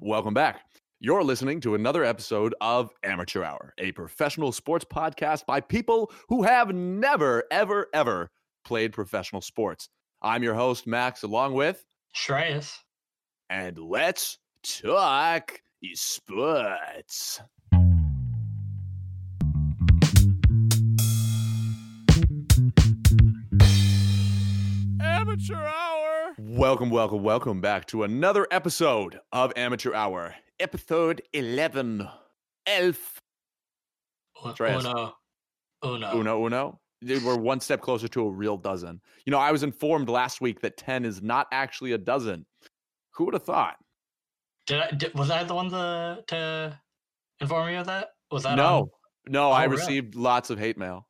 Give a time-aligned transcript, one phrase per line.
[0.00, 0.60] Welcome back.
[1.00, 6.44] You're listening to another episode of Amateur Hour, a professional sports podcast by people who
[6.44, 8.30] have never, ever, ever
[8.64, 9.88] played professional sports.
[10.22, 11.84] I'm your host, Max, along with
[12.14, 12.78] Shreyas.
[13.50, 15.60] And let's talk
[15.94, 17.40] sports.
[25.00, 25.87] Amateur Hour.
[26.50, 32.08] Welcome, welcome, welcome back to another episode of Amateur Hour, episode 11.
[32.66, 33.20] Elf.
[34.58, 35.12] Uno.
[35.84, 36.10] Uno.
[36.18, 36.80] Uno, uno.
[37.02, 39.02] We're one step closer to a real dozen.
[39.26, 42.46] You know, I was informed last week that 10 is not actually a dozen.
[43.14, 43.76] Who would have thought?
[44.66, 44.90] Did I?
[44.92, 46.80] Did, was I the one to to
[47.40, 48.08] inform you of that?
[48.30, 48.88] Was that No, um,
[49.28, 49.76] no, Oh, I really?
[49.76, 51.06] received lots of hate mail.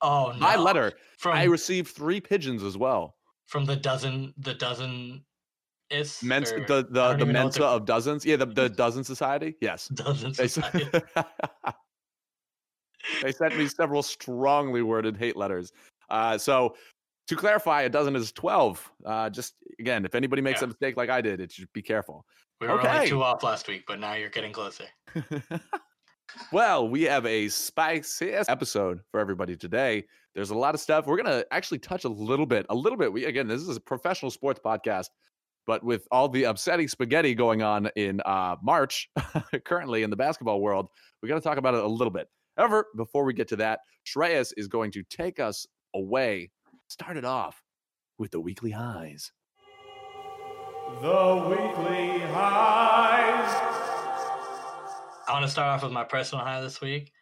[0.00, 0.38] Oh no.
[0.38, 0.92] My letter.
[1.18, 3.16] from I received three pigeons as well.
[3.50, 5.24] From the dozen the dozen
[5.90, 8.24] is Mensa, or- the the, the even know what Mensa of dozens.
[8.24, 9.56] Yeah, the, the dozen society.
[9.60, 9.88] Yes.
[9.88, 10.86] dozen They, society.
[13.22, 15.72] they sent me several strongly worded hate letters.
[16.08, 16.76] Uh, so
[17.26, 18.92] to clarify, a dozen is 12.
[19.04, 20.66] Uh, just again, if anybody makes Yeah.
[20.66, 22.24] a mistake like I did, it should be careful.
[22.60, 22.88] We were Okay.
[22.88, 24.84] only two off last week, but now you're getting closer.
[26.52, 30.04] well, we have a spicy episode for everybody today.
[30.34, 31.06] There's a lot of stuff.
[31.06, 33.12] We're gonna actually touch a little bit, a little bit.
[33.12, 35.06] We again, this is a professional sports podcast,
[35.66, 39.08] but with all the upsetting spaghetti going on in uh, March,
[39.64, 40.88] currently in the basketball world,
[41.22, 42.28] we got to talk about it a little bit.
[42.56, 46.50] However, before we get to that, Shreyas is going to take us away.
[46.88, 47.62] Start it off
[48.18, 49.32] with the weekly highs.
[51.00, 53.50] The weekly highs.
[55.28, 57.12] I want to start off with my personal high this week.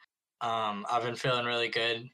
[0.40, 2.08] Um, I've been feeling really good,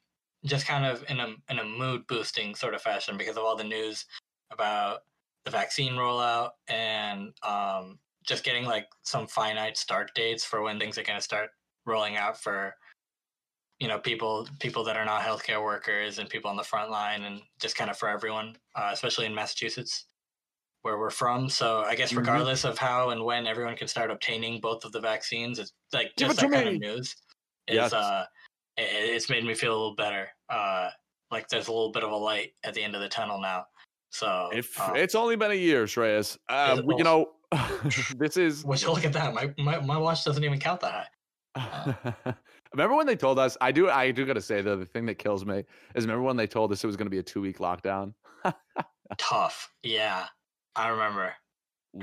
[0.46, 3.56] just kind of in a in a mood boosting sort of fashion because of all
[3.56, 4.06] the news
[4.50, 5.00] about
[5.44, 10.96] the vaccine rollout and um, just getting like some finite start dates for when things
[10.98, 11.50] are going to start
[11.86, 12.74] rolling out for
[13.80, 17.22] you know people people that are not healthcare workers and people on the front line
[17.24, 20.06] and just kind of for everyone, uh, especially in Massachusetts
[20.82, 21.48] where we're from.
[21.48, 22.18] So I guess Mhm.
[22.18, 26.12] regardless of how and when everyone can start obtaining both of the vaccines, it's like
[26.16, 26.76] Give just it that kind me.
[26.76, 27.16] of news
[27.68, 27.92] is Yes.
[27.92, 28.26] uh
[28.76, 30.28] it's made me feel a little better.
[30.48, 30.90] Uh
[31.30, 33.66] like there's a little bit of a light at the end of the tunnel now.
[34.10, 37.32] So If um, it's only been a year, Shreyas, uh, we, you know,
[38.16, 39.34] this is would you look at that?
[39.34, 41.08] My, my my watch doesn't even count that
[41.56, 42.34] high.
[42.72, 43.56] remember when they told us?
[43.60, 43.88] I do.
[43.90, 45.64] I do got to say though, the thing that kills me
[45.94, 48.14] is remember when they told us it was going to be a two week lockdown.
[49.18, 49.72] Tough.
[49.82, 50.26] Yeah.
[50.76, 51.32] I remember.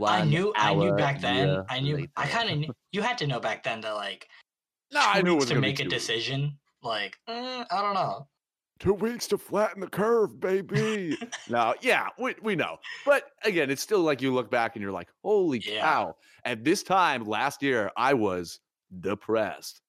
[0.05, 1.63] I knew I knew back then.
[1.69, 4.27] I knew I kind of knew you had to know back then that like
[4.93, 6.57] No, I knew it was to make a decision.
[6.83, 8.27] Like eh, I don't know.
[8.79, 11.15] Two weeks to flatten the curve, baby.
[11.49, 14.91] no, yeah, we we know, but again, it's still like you look back and you're
[14.91, 15.81] like, holy Yeah.
[15.81, 16.15] cow!
[16.45, 18.59] At this time last year, I was
[19.01, 19.81] depressed.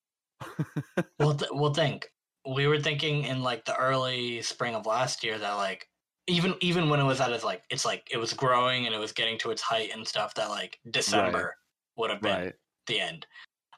[1.19, 2.07] well, th- well, think
[2.55, 5.89] we were thinking in like the early spring of last year that like
[6.27, 8.99] even even when it was at its like it's like it was growing and it
[8.99, 11.55] was getting to its height and stuff that like December
[11.97, 12.55] would have been Right.
[12.87, 13.27] the end.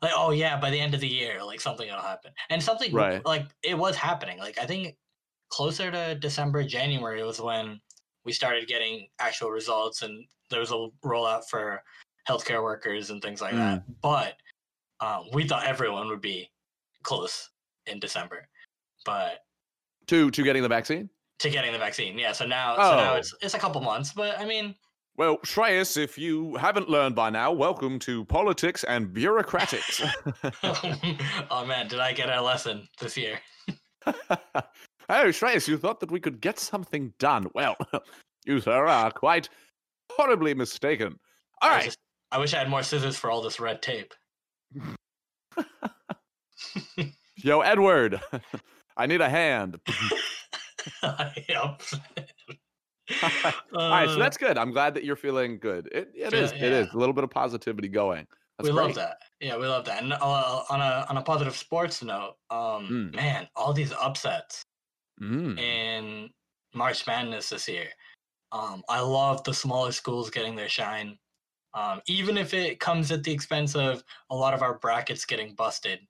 [0.05, 2.93] Like oh yeah, by the end of the year, like something will happen, and something
[2.93, 3.25] Right.
[3.25, 4.39] like it was happening.
[4.39, 4.97] Like I think
[5.49, 7.81] closer to December, January was when
[8.27, 11.83] we started getting actual results, and there was a rollout for
[12.29, 13.79] healthcare workers and things like that.
[13.81, 13.95] Mm.
[14.03, 14.35] But
[15.01, 16.51] um, we thought everyone would be
[17.03, 17.49] close
[17.87, 18.47] in December,
[19.07, 19.41] but
[20.09, 21.09] To to getting the vaccine.
[21.39, 22.33] to getting the vaccine, yeah.
[22.33, 23.17] So now, so now Oh.
[23.17, 24.75] it's it's a couple months, but I mean,
[25.17, 30.03] Well, Shreyas, if you haven't learned by now, welcome to politics and bureaucratics.
[31.51, 33.39] oh man, did I get a lesson this year?
[34.07, 34.65] oh,
[35.09, 37.47] Shreyas, you thought that we could get something done.
[37.55, 37.77] Well,
[38.45, 39.49] you, sir, are quite
[40.11, 41.17] horribly mistaken.
[41.63, 41.85] All I right.
[41.85, 41.99] just-
[42.33, 44.13] I wish I had more scissors for all this red tape.
[47.37, 48.21] Yo, Edward,
[48.97, 49.79] I need a hand.
[51.49, 51.81] yep.
[53.23, 53.31] All
[53.73, 54.57] right, so Uh, that's good.
[54.59, 55.89] I'm glad that you're feeling good.
[55.93, 56.53] It, it Yeah, is.
[56.53, 58.27] It is a little bit of positivity going.
[58.59, 58.87] That's we great.
[58.87, 59.19] love that.
[59.41, 60.03] Yeah, we love that.
[60.03, 63.15] And uh, on a on a positive sports note, um, Mm.
[63.15, 64.63] man, all these upsets
[65.21, 65.59] Mm.
[65.59, 66.31] in
[66.75, 67.89] March Madness this year.
[68.53, 71.19] Um, I love the smaller schools getting their shine,
[71.75, 75.55] um, even if it comes at the expense of a lot of our brackets getting
[75.55, 76.01] busted.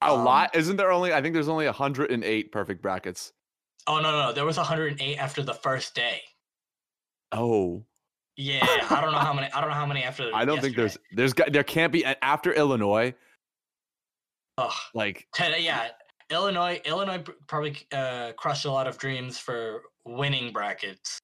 [0.00, 0.90] A um, lot, isn't there?
[0.90, 3.32] Only I think there's only 108 perfect brackets.
[3.86, 6.22] Oh no, no, there was 108 after the first day.
[7.32, 7.84] Oh,
[8.36, 9.50] Yeah, I don't know how many.
[9.52, 10.30] I don't know how many after.
[10.34, 11.14] I don't think there's yesterday.
[11.16, 13.14] there's got- there can't be after Illinois.
[14.58, 14.72] Ugh.
[14.94, 15.88] Like yeah,
[16.30, 16.80] Illinois.
[16.84, 21.18] Illinois probably uh, crushed a lot of dreams for winning brackets.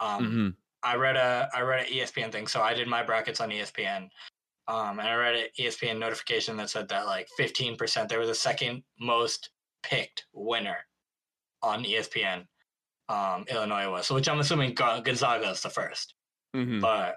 [0.00, 0.54] Um, mhm.
[0.82, 4.08] I read a I read an ESPN thing, so I did my brackets on ESPN.
[4.68, 8.34] Um, and I read an ESPN notification that said that like 15%, they were the
[8.34, 9.48] second most
[9.82, 10.76] picked winner
[11.62, 12.44] on ESPN.
[13.08, 16.14] Um, Illinois was, so which I'm assuming Gonzaga is the first.
[16.54, 16.80] Mhm.
[16.80, 17.16] But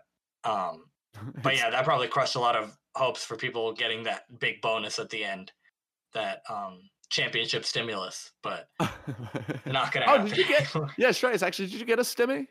[0.50, 0.86] um,
[1.44, 5.00] but yeah, that probably crushed a lot of hopes for people getting that big bonus
[5.00, 5.52] at the end,
[6.14, 6.80] that um
[7.10, 8.32] championship stimulus.
[8.42, 8.70] But
[9.66, 10.28] not gonna Oh, happen.
[10.28, 12.48] did you get- yeah, Shreyas, actually, did you get a stimmy?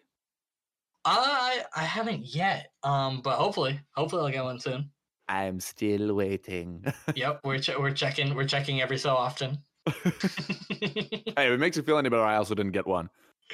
[1.07, 2.73] I I haven't yet.
[2.83, 4.91] Um, but hopefully, hopefully I'll get one soon.
[5.29, 6.85] I'm still waiting.
[7.15, 9.59] Yep, we're che- we're checking we're checking every so often.
[9.87, 13.09] hey, if it makes you feel any better, I also didn't get one.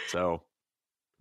[0.08, 0.43] So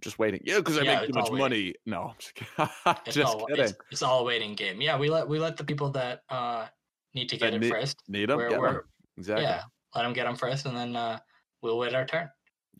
[0.01, 0.41] just waiting.
[0.43, 1.73] Yeah, because I Yeah, make too much money.
[1.85, 2.69] No, I'm just kidding.
[3.05, 3.63] It's just all kidding.
[3.65, 4.81] it's, it's all a waiting game.
[4.81, 6.67] Yeah, we let we let the people that uh
[7.13, 8.01] need to That get it need- first.
[8.07, 8.37] Need them?
[8.37, 8.83] We're, Get we're
[9.17, 9.43] Exactly.
[9.45, 9.61] yeah,
[9.95, 11.19] let them get them first, and then uh
[11.61, 12.29] we'll wait our turn.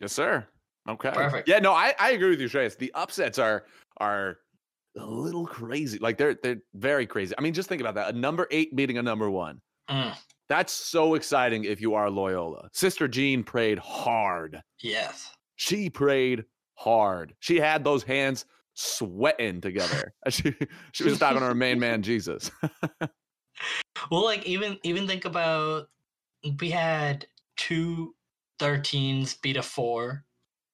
[0.00, 0.46] Yes, sir.
[0.88, 1.10] Okay.
[1.10, 1.48] Perfect.
[1.48, 2.76] Yeah, no, I, I agree with you, Shreyas.
[2.78, 3.64] The upsets are
[3.96, 4.36] are
[4.96, 5.98] a little crazy.
[5.98, 7.34] Like they're they're very crazy.
[7.36, 8.14] I mean, just think about that.
[8.14, 9.60] A number eight beating a number one.
[9.90, 10.14] Mm,
[10.48, 12.68] That's so exciting if you are Loyola.
[12.72, 14.60] Sister Jean prayed hard.
[14.82, 15.32] yes.
[15.56, 16.44] She prayed
[16.74, 17.34] hard.
[17.40, 18.44] She had those hands
[18.74, 20.14] sweating together.
[20.28, 20.54] she
[20.92, 22.50] she was talking to her main man Jesus.
[24.10, 25.88] Well, like even even think about
[26.60, 27.26] we had
[27.56, 28.14] two
[28.60, 30.24] 13s beat a four.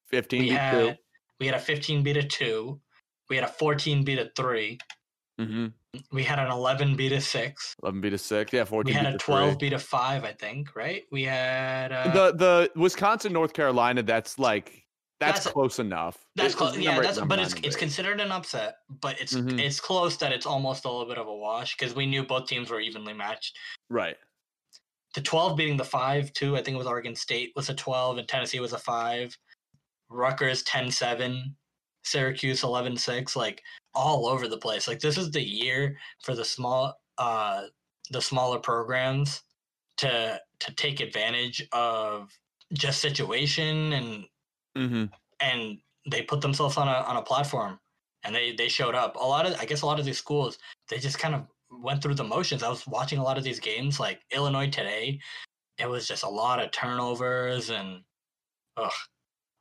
[0.08, 0.98] 15 We beat had
[1.40, 2.80] we had a 15 beat a two.
[3.30, 4.78] We had a 14 beat a three.
[5.40, 5.68] Mm-hmm.
[6.10, 7.74] We had an 11 beat a six.
[7.82, 8.52] 11 beat a 6.
[8.52, 9.58] Yeah, 14 We had beat a a 12 three.
[9.68, 11.02] beat a five, I think, right?
[11.10, 14.86] We had uh, the the Wisconsin North Carolina that's like
[15.20, 16.18] that's, That's close enough.
[16.34, 16.76] That's close.
[16.78, 19.60] Yeah, that's but it's it's considered an upset, but it's Mhm.
[19.60, 22.46] it's close that it's almost a little bit of a wash because we knew both
[22.48, 23.56] teams were evenly matched.
[23.90, 24.16] right.
[25.14, 28.16] The 12 beating the 5 too, I think it was Oregon State was a 12
[28.16, 29.36] and Tennessee was a 5.
[30.08, 31.54] Rutgers 10-7,
[32.02, 33.62] Syracuse 11-6, like
[33.94, 34.88] all over the place.
[34.88, 37.64] Like this is the year for the small uh
[38.10, 39.42] the smaller programs
[39.98, 42.30] to to take advantage of
[42.72, 44.24] just situation and
[44.76, 45.04] Mm-hmm.
[45.40, 45.78] and
[46.10, 47.78] they put themselves on a on a platform
[48.24, 49.16] and they they showed up.
[49.16, 50.58] A lot of I guess a lot of these schools
[50.88, 52.62] they just kind of went through the motions.
[52.62, 55.20] I was watching a lot of these games like Illinois today.
[55.78, 58.00] It was just a lot of turnovers and
[58.78, 58.90] ugh.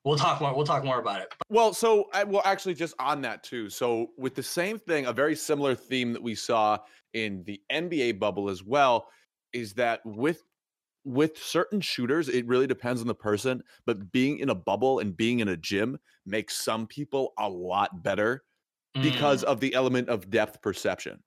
[0.04, 1.34] We'll talk more we'll talk more about it.
[1.50, 3.70] Well, so I, well, actually, just on that too.
[3.70, 6.80] So with the same thing, a very similar theme that we saw
[7.14, 9.08] in the NBA bubble as well
[9.54, 10.44] is that with
[11.04, 13.64] with certain shooters, it really depends on the person.
[13.86, 18.04] But being in a bubble and being in a gym makes some people a lot
[18.04, 18.44] better
[19.02, 19.48] because mm.
[19.48, 21.22] of the element of depth perception.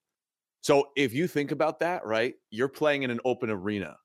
[0.61, 3.97] So if you think about that, right, you're playing in an open arena.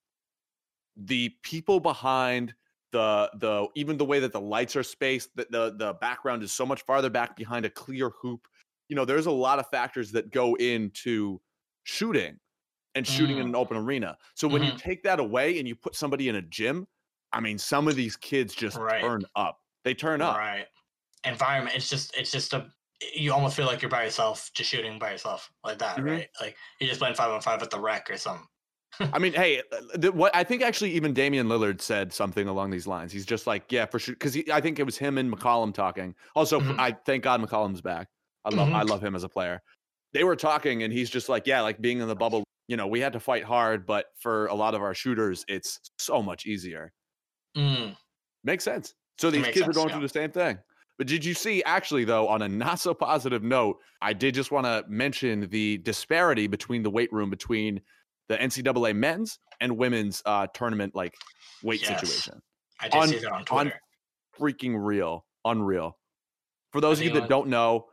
[0.97, 2.55] The people behind
[2.93, 6.53] the the even the way that the lights are spaced, the the, the background is
[6.53, 8.47] so much farther back behind a clear hoop.
[8.89, 11.41] You know, there's a lot of factors that go into
[11.85, 12.41] shooting
[12.95, 13.51] and shooting in Mm.
[13.51, 14.19] an open arena.
[14.35, 14.79] So when you Mhm.
[14.79, 16.89] take that away and you put somebody in a gym,
[17.33, 19.01] I mean, some of these kids just Right.
[19.01, 19.61] turn up.
[19.85, 20.37] They turn up.
[20.37, 20.67] Right.
[21.25, 21.77] Environment.
[21.77, 22.73] It's just it's just a
[23.15, 26.05] you almost feel like you're by yourself, just shooting by yourself like that, Mhm.
[26.05, 26.31] right?
[26.41, 28.47] Like you're just playing five on five at the rec or something.
[28.99, 32.71] I mean, hey, uh, the, what I think actually even Damian Lillard said something along
[32.71, 33.13] these lines.
[33.13, 36.15] He's just like, yeah, for sure, because I think it was him and McCollum talking.
[36.35, 36.79] Also, Mhm.
[36.79, 38.09] I thank God McCollum's back.
[38.45, 38.89] I love, I Mhm.
[38.89, 39.63] love him as a player.
[40.13, 42.45] They were talking, and he's just like, yeah, like being in the bubble.
[42.69, 45.79] You know, we had to fight hard, but for a lot of our shooters, it's
[45.99, 46.93] so much easier.
[47.57, 47.97] Mm.
[48.45, 48.95] Makes sense.
[49.19, 49.95] So these kids are going yeah.
[49.95, 50.59] through the same thing.
[50.99, 54.51] But did you see, actually, though, on a not so positive note, I did just
[54.51, 57.81] want to mention the disparity between the weight room between
[58.31, 61.15] the NCAA men's and women's uh, tournament like
[61.65, 62.01] weight Yes.
[62.01, 62.41] situation.
[62.81, 63.73] I did On- see that on on
[64.39, 65.99] Freaking real, unreal.
[66.73, 67.89] For those of you that don't know,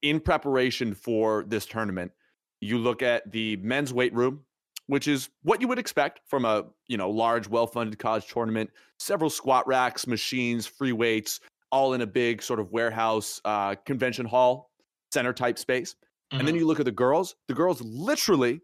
[0.00, 2.12] in preparation for this tournament,
[2.60, 4.44] you look at the men's weight room,
[4.86, 8.70] which is what you would expect from a you know large, well-funded college tournament.
[9.00, 11.40] Several squat racks, machines, free weights,
[11.72, 14.70] all in a big sort of warehouse, uh, convention hall,
[15.12, 15.96] center type space.
[16.30, 16.60] And then Mhm.
[16.60, 17.34] you look at the girls.
[17.48, 18.62] The girls literally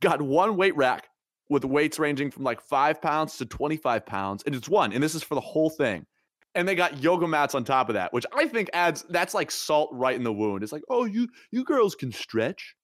[0.00, 1.08] got one weight rack
[1.48, 4.42] with weights ranging from like five pounds to 25 pounds.
[4.46, 4.92] And it's one.
[4.92, 6.06] And this is for the whole thing.
[6.54, 9.50] And they got yoga mats on top of that, which I think adds that's like
[9.50, 10.62] salt right in the wound.
[10.62, 12.74] It's like, oh, you you girls can stretch.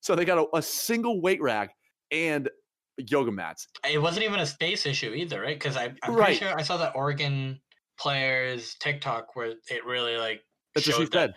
[0.00, 1.70] So they got a, a single weight rack
[2.10, 2.50] and
[2.98, 3.68] yoga mats.
[3.88, 5.58] it wasn't even a space issue either, right?
[5.58, 6.24] Because I'm Right.
[6.24, 7.60] pretty sure I saw that Oregon
[7.98, 10.40] players TikTok where it really like
[10.74, 11.34] That's what she showed that- said.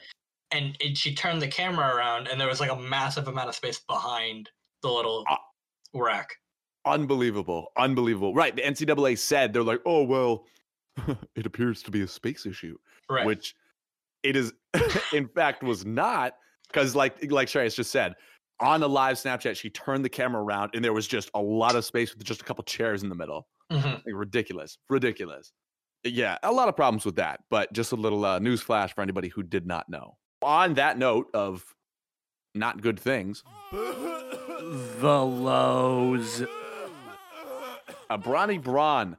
[0.58, 3.56] and it, she turned the camera around and there was like a massive amount of
[3.56, 4.50] space behind
[4.86, 5.40] the little Ah.
[5.94, 6.30] rack.
[6.86, 7.72] Unbelievable.
[7.78, 8.34] Unbelievable.
[8.34, 8.56] Right.
[8.56, 10.46] The NCAA said they're like, oh well,
[11.36, 12.78] it appears to be a space issue.
[13.10, 13.26] Right.
[13.26, 13.56] which
[14.24, 14.52] it is
[15.14, 16.34] in fact was not
[16.68, 18.16] because like like Shreyas just said
[18.60, 21.76] on the live Snapchat, she turned the camera around and there was just a lot
[21.76, 23.48] of space with just a couple chairs in the middle.
[23.72, 23.94] Mhm.
[23.96, 25.52] Like, ridiculous, ridiculous.
[26.04, 29.02] Yeah, a lot of problems with that, but just a little uh, news flash for
[29.02, 30.18] anybody who did not know.
[30.44, 31.66] On that note of
[32.54, 33.44] not good things,
[34.66, 36.44] The lows.
[38.10, 39.16] Bronny Braun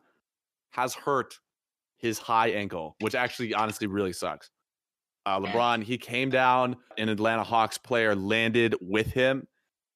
[0.70, 1.38] has hurt
[1.98, 4.50] his high ankle, which actually honestly really sucks.
[5.24, 9.46] Uh, LeBron, he came down, an Atlanta Hawks player landed with him,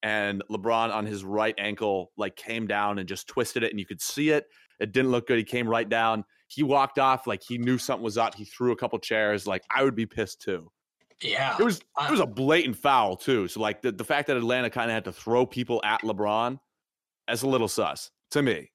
[0.03, 3.85] and LeBron on his right ankle like came down and just twisted it, and you
[3.85, 4.45] could see it.
[4.79, 5.37] It didn't look good.
[5.37, 6.23] He came right down.
[6.47, 8.35] He walked off like he knew something was up.
[8.35, 9.45] He threw a couple chairs.
[9.45, 10.71] Like I would be pissed too.
[11.21, 11.55] Yeah.
[11.59, 13.47] It was it was a blatant foul too.
[13.47, 16.59] So like the, the fact that Atlanta kind of had to throw people at LeBron,
[17.27, 18.71] that's a little sus to me.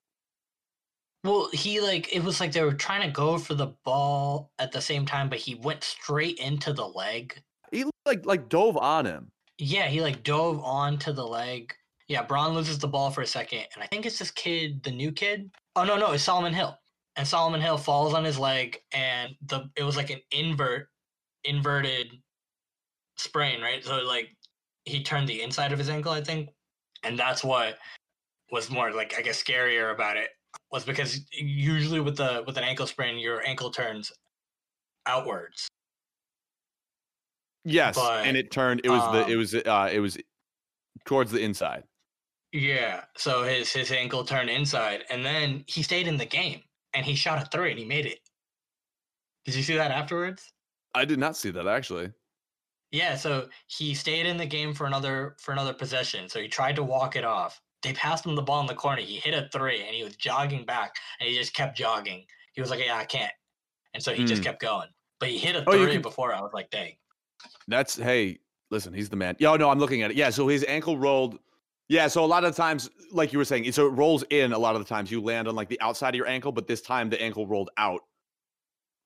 [1.25, 4.71] Well, he like it was like they were trying to go for the ball at
[4.71, 7.43] the same time, but he went straight into the leg.
[7.73, 9.33] He like like dove on him.
[9.59, 11.75] Yeah, he like dove onto the leg.
[12.09, 14.93] Yeah, Bron loses the ball for a second, and I think it's this kid, the
[14.93, 15.51] new kid.
[15.75, 16.79] Oh no, no, it's Solomon Hill.
[17.17, 20.89] And Solomon Hill falls on his leg, and the it was like an invert,
[21.45, 22.13] inverted
[23.17, 23.85] sprain, right?
[23.85, 24.37] So like
[24.85, 26.51] he turned the inside of his ankle, I think,
[27.03, 27.79] and that's what
[28.53, 30.31] was more like I guess scarier about it
[30.71, 34.13] was because usually with the with an ankle sprain, your ankle turns
[35.07, 35.69] outwards.
[37.65, 38.81] Yes, But, and it turned.
[38.85, 39.27] It was the.
[39.27, 39.55] It um, was.
[39.55, 39.91] Uh.
[39.93, 40.17] It was
[41.05, 41.83] towards the inside.
[42.53, 43.03] Yeah.
[43.17, 46.61] So his his ankle turned inside, and then he stayed in the game,
[46.95, 48.21] and he shot a three, and he made it.
[49.45, 50.53] Did you see that afterwards?
[50.95, 52.13] I did not see that actually.
[52.93, 53.17] Yeah.
[53.17, 56.29] So he stayed in the game for another for another possession.
[56.29, 57.61] So he tried to walk it off.
[57.83, 59.03] They passed him the ball in the corner.
[59.03, 62.25] He hit a three, and he was jogging back, and he just kept jogging.
[62.55, 63.33] He was like, "Yeah, I can't,"
[63.95, 64.47] and so he just Mm.
[64.47, 64.89] kept going.
[65.21, 66.35] But he hit a Oh, three can- before.
[66.35, 66.97] I was like, "Dang."
[67.69, 68.39] That's hey.
[68.71, 69.37] Listen, he's the man.
[69.39, 69.55] Yeah.
[69.57, 70.17] No, I'm looking at it.
[70.17, 70.31] Yeah.
[70.31, 71.39] So his ankle rolled.
[71.89, 72.09] Yeah.
[72.09, 74.53] So a lot of times, like you were saying, so it rolls in.
[74.53, 76.67] A lot of the times, you land on like the outside of your ankle, but
[76.67, 78.01] this time the ankle rolled out,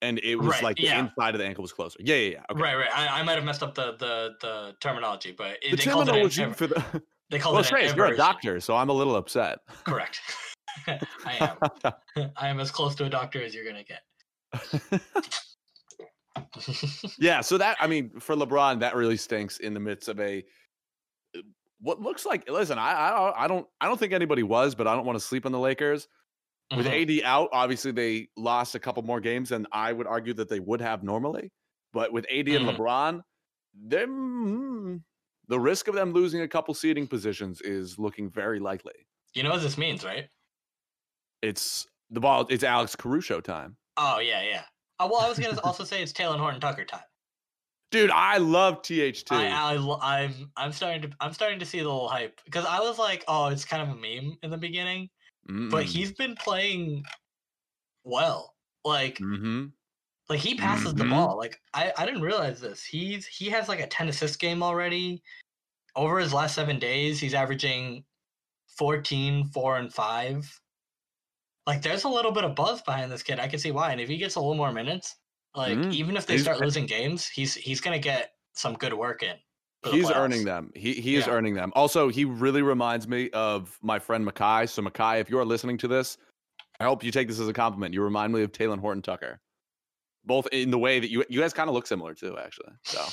[0.02, 1.00] and it was Right, like the yeah.
[1.00, 1.98] inside of the ankle was closer.
[2.00, 2.16] Yeah.
[2.16, 2.28] Yeah.
[2.30, 2.42] Yeah.
[2.50, 2.62] Okay.
[2.62, 2.90] Right, right.
[2.94, 6.08] I, I might have messed up the the the terminology, but it, The they called
[6.08, 7.02] it terminology for the.
[7.30, 9.58] they called Well, it you're a doctor, so I'm a little upset.
[9.84, 10.20] Correct.
[10.86, 11.92] I am.
[12.36, 14.02] I am as close to a doctor as you're gonna get.
[17.18, 20.44] yeah, so that I mean, for LeBron, that really stinks in the midst of a
[21.36, 21.40] uh,
[21.80, 22.48] what looks like.
[22.48, 25.24] Listen, I I I don't I don't think anybody was, but I don't want to
[25.24, 26.08] sleep on the Lakers
[26.76, 27.20] with Mhm.
[27.20, 27.48] AD out.
[27.52, 31.02] Obviously, they lost a couple more games than I would argue that they would have
[31.02, 31.50] normally.
[31.92, 32.76] But with AD and Mhm.
[32.76, 33.22] LeBron,
[33.74, 35.04] them
[35.48, 38.94] the risk of them losing a couple seating positions is looking very likely.
[39.34, 40.28] You know what this means, right?
[41.42, 42.46] It's the ball.
[42.50, 43.76] It's Alex Caruso time.
[43.96, 44.64] Oh yeah, yeah.
[44.98, 47.02] Uh, well, I was gonna also say it's Talen Horton-Tucker time.
[47.90, 49.32] Dude, I love THT.
[49.32, 52.78] I, I, I'm, I'm starting to, I'm starting to see the little hype because I
[52.78, 55.10] was like, oh, it's kind of a meme in the beginning,
[55.70, 57.04] but Mm, he's been playing
[58.04, 58.54] well.
[58.84, 59.72] Like, mhm.
[60.28, 61.10] like he passes the Mhm.
[61.10, 61.36] ball.
[61.36, 62.82] Like, I, I didn't realize this.
[62.84, 65.22] He's, he has like a ten assist game already.
[65.96, 68.04] Over his last seven days, he's averaging
[68.78, 70.60] 14, 4, and five.
[71.66, 73.38] Like, there's a little bit of buzz behind this kid.
[73.40, 73.90] I can see why.
[73.92, 75.16] And if he gets a little more minutes,
[75.54, 75.92] like Mhm.
[75.92, 79.36] even if they He's- start losing games, he's he's gonna get some good work in.
[79.90, 80.70] He's earning them.
[80.74, 81.32] He he is Yeah.
[81.32, 81.72] earning them.
[81.74, 84.68] Also, he really reminds me of my friend Makai.
[84.68, 86.18] So Makai, if you are listening to this,
[86.80, 87.94] I hope you take this as a compliment.
[87.94, 89.40] You remind me of Talen Horton-Tucker.
[90.26, 92.72] Both in the way that you you guys kind of look similar too, actually.
[92.84, 93.04] So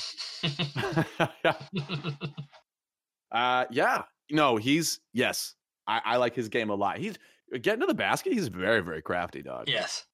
[3.32, 4.02] uh yeah.
[4.30, 5.54] No, he's yes.
[5.86, 6.98] I, I like his game a lot.
[6.98, 7.14] He's
[7.62, 9.68] getting to the basket, he's very, very crafty, dog.
[9.70, 10.04] yes,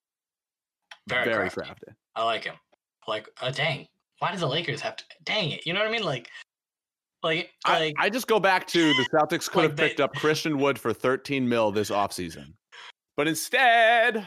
[1.08, 1.60] very, crafty.
[1.62, 1.86] crafty.
[2.14, 2.54] I like him.
[3.08, 3.88] Like, uh, dang,
[4.24, 5.04] why do the Lakers have to?
[5.24, 6.02] Dang it, you know what I mean?
[6.02, 6.30] Like,
[7.22, 7.94] like, I, like.
[7.98, 10.78] I just go back to the Celtics could Like have they- picked up Christian Wood
[10.78, 12.54] for 13 mil this offseason.
[13.18, 14.26] But instead,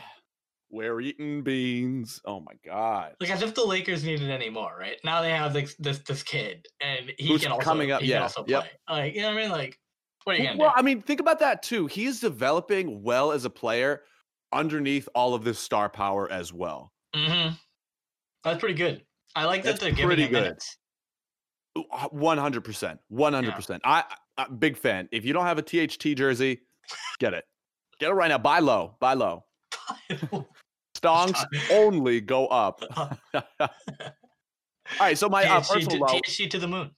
[0.70, 2.22] we're eating beans.
[2.26, 3.16] Oh my God.
[3.20, 4.98] like as if the Lakers needed any more, right?
[5.04, 8.12] Now they have this this, this kid, and he Who's can also coming up, He
[8.12, 8.62] yeah, also yep.
[8.62, 8.72] play.
[8.88, 9.52] Like, you know what I mean?
[9.52, 9.80] Like,
[10.26, 10.80] what are you gonna Well, do?
[10.80, 11.88] I mean, think about that too.
[11.88, 14.04] He's developing well as a player
[14.54, 16.92] underneath all of this star power as well.
[17.16, 17.50] hmm
[18.44, 19.04] That's pretty good.
[19.38, 20.44] I like That's that they're giving pretty good.
[20.44, 20.78] minutes.
[22.10, 23.84] One hundred percent, one hundred percent.
[23.86, 24.04] I,
[24.38, 25.08] I big fan.
[25.12, 26.62] If you don't have a THT jersey,
[27.20, 27.46] get it.
[28.00, 28.40] Get it right now.
[28.40, 28.96] Buy low.
[29.00, 29.44] Buy low.
[30.98, 32.82] Stonks only go up.
[32.98, 33.10] All
[35.00, 35.18] right.
[35.18, 36.20] So my uh, personal to, low.
[36.20, 36.92] THC to the moon.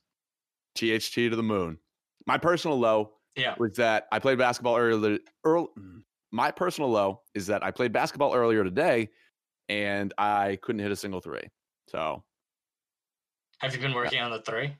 [0.75, 1.77] THT to the moon.
[2.25, 3.55] My personal low Yeah.
[3.57, 5.19] was that I played basketball earlier.
[5.43, 5.73] Earl,
[6.31, 9.09] my personal low is that I played basketball earlier today,
[9.67, 11.43] and I couldn't hit a single three.
[11.89, 12.23] So
[13.59, 14.73] Have you been working on the three?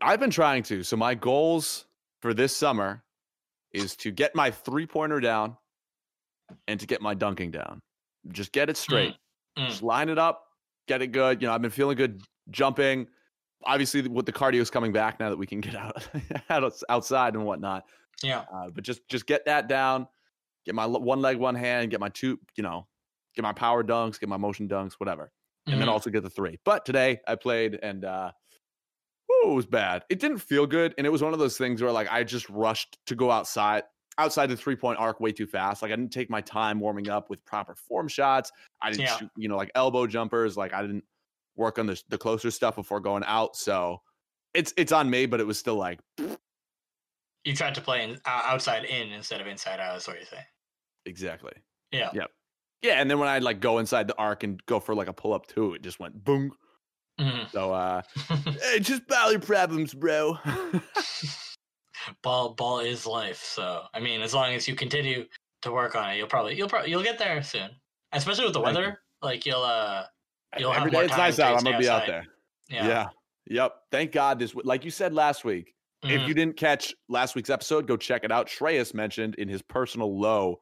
[0.00, 0.82] I've been trying to.
[0.82, 1.86] So my goals
[2.20, 3.04] for this summer
[3.72, 5.56] is to get my three pointer down
[6.66, 7.80] and to get my dunking down.
[8.32, 9.14] Just get it straight.
[9.56, 9.68] Mm.
[9.68, 10.44] Just line it up,
[10.88, 11.40] get it good.
[11.40, 13.06] You know, I've been feeling good jumping.
[13.64, 16.08] Obviously, with the cardio's coming back now that we can get out,
[16.48, 17.84] out outside and whatnot.
[18.22, 18.44] Yeah.
[18.52, 20.08] Uh, but just just get that down.
[20.66, 21.90] Get my one leg, one hand.
[21.90, 22.38] Get my two.
[22.56, 22.86] You know,
[23.36, 24.18] get my power dunks.
[24.18, 24.94] Get my motion dunks.
[24.94, 25.30] Whatever
[25.70, 25.92] and then Mhm.
[25.92, 26.58] also get the three.
[26.64, 28.32] But today I played and uh
[29.26, 30.04] whew, it was bad.
[30.10, 30.94] It didn't feel good.
[30.98, 33.84] And it was one of those things where like I just rushed to go outside
[34.18, 35.82] outside the three point arc way too fast.
[35.82, 38.50] Like I didn't take my time warming up with proper form shots.
[38.82, 39.16] I didn't Yeah.
[39.18, 40.56] shoot, you know, like elbow jumpers.
[40.56, 41.04] Like I didn't
[41.56, 43.56] work on the the closer stuff before going out.
[43.56, 44.02] So
[44.54, 46.00] it's it's on me, but it was still like
[47.44, 49.96] You tried to play in, uh, outside in instead of inside out.
[49.96, 50.44] Is what you say.
[51.06, 51.52] exactly.
[51.90, 52.10] Yeah.
[52.12, 52.26] Yeah.
[52.82, 53.00] Yeah.
[53.00, 55.32] And then when I'd like go inside the arc and go for like a pull
[55.34, 56.52] up too, it just went boom.
[57.18, 57.50] Mhm.
[57.50, 58.02] So uh
[58.62, 60.38] hey, just bally problems, bro.
[62.22, 63.42] ball ball is life.
[63.42, 65.26] So I mean, as long as you continue
[65.62, 67.70] to work on it, you'll probably you'll probably you'll get there soon.
[68.12, 68.82] Especially with the Thank you.
[68.82, 70.04] weather, like you'll uh
[70.58, 71.56] You'll have Every more it's time nice out.
[71.58, 72.08] I'm gonna be out outside.
[72.12, 72.26] there.
[72.68, 72.86] yeah.
[72.88, 73.08] Yeah.
[73.46, 73.74] Yep.
[73.92, 75.74] Thank God this like you said last week.
[76.02, 76.28] If Mhm.
[76.28, 78.48] you didn't catch last week's episode, go check it out.
[78.48, 80.60] Shreyas mentioned in his personal low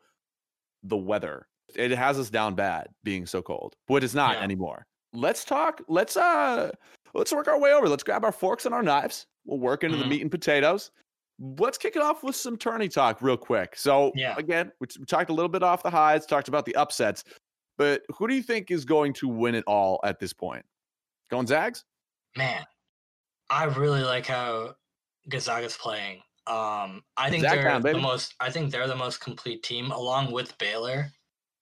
[0.82, 1.46] the weather.
[1.74, 3.76] It has us down bad being so cold.
[3.86, 4.42] But it's not Yeah.
[4.42, 4.86] anymore.
[5.12, 5.82] Let's talk.
[5.88, 6.70] Let's uh
[7.14, 7.88] let's work our way over.
[7.88, 9.26] Let's grab our forks and our knives.
[9.44, 10.08] We'll work into the Mhm.
[10.08, 10.90] meat and potatoes.
[11.40, 13.76] Let's kick it off with some tourney talk real quick.
[13.76, 14.34] So Yeah.
[14.36, 17.22] again, we, t- we talked a little bit off the highs, talked about the upsets,
[17.78, 20.64] but who do you think is going to win it all at this point?
[21.30, 21.84] Going Zags?
[22.36, 22.64] man,
[23.50, 24.74] I really like how
[25.28, 26.22] Gonzaga's playing.
[26.46, 28.34] Um, I think Zag they're the most.
[28.40, 31.10] I think they're the most complete team, along with Baylor.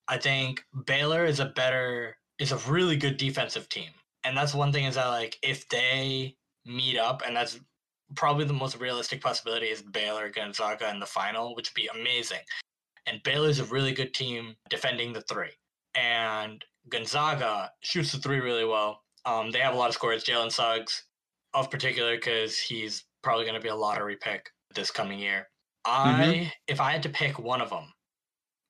[0.09, 3.91] I think Baylor is a better, is a really good defensive team,
[4.25, 7.59] and that's one thing is that like if they meet up, and that's
[8.15, 12.41] probably the most realistic possibility is Baylor Gonzaga in the final, which would be amazing.
[13.07, 15.53] And Baylor's a really good team defending the three,
[15.95, 19.03] and Gonzaga shoots the three really well.
[19.25, 20.25] Um, they have a lot of scores.
[20.25, 21.05] Jalen Suggs,
[21.55, 25.49] of particular, because he's probably going to be a lottery pick this coming year.
[25.85, 27.92] I, if I had to pick one of them,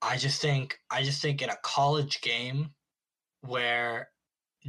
[0.02, 2.70] I just think, I just think in a college game
[3.42, 4.08] where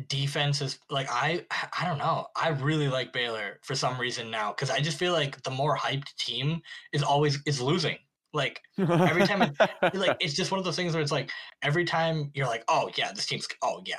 [0.09, 1.43] defense is like I,
[1.79, 2.27] I don't know.
[2.35, 5.75] I really like Baylor for some reason now because I just feel like the more
[5.75, 6.61] hyped team
[6.93, 7.97] is always is losing.
[8.33, 11.31] Like Every time it- like it's just one of those things where it's like
[11.63, 13.95] every time you're like, oh yeah, this team's oh yeah,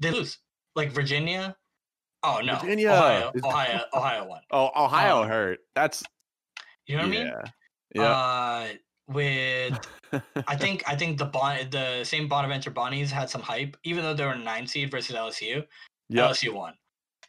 [0.00, 0.38] they lose.
[0.74, 1.54] Like Virginia,
[2.22, 4.40] oh no, Virginia Ohio, Ohio, Ohio won.
[4.50, 5.58] Oh, Ohio Um, hurt.
[5.74, 6.02] That's
[6.86, 7.26] You know what I mean?
[7.26, 7.42] yeah.
[7.94, 8.02] Yeah.
[8.10, 8.68] Uh,
[9.08, 9.78] with
[10.46, 14.14] I think I think the bon- the Saint Bonaventure Bonnies had some hype, even though
[14.14, 15.64] they were a nine seed versus LSU.
[16.08, 16.28] yeah.
[16.28, 16.74] LSU won.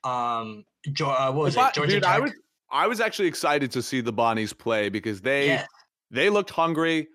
[0.03, 1.75] Um, jo- uh, what was But, it?
[1.75, 2.15] Georgia dude, Tech.
[2.15, 2.31] I was
[2.71, 5.65] I was actually excited to see the Bonnies play because they yeah,
[6.11, 7.07] they looked hungry,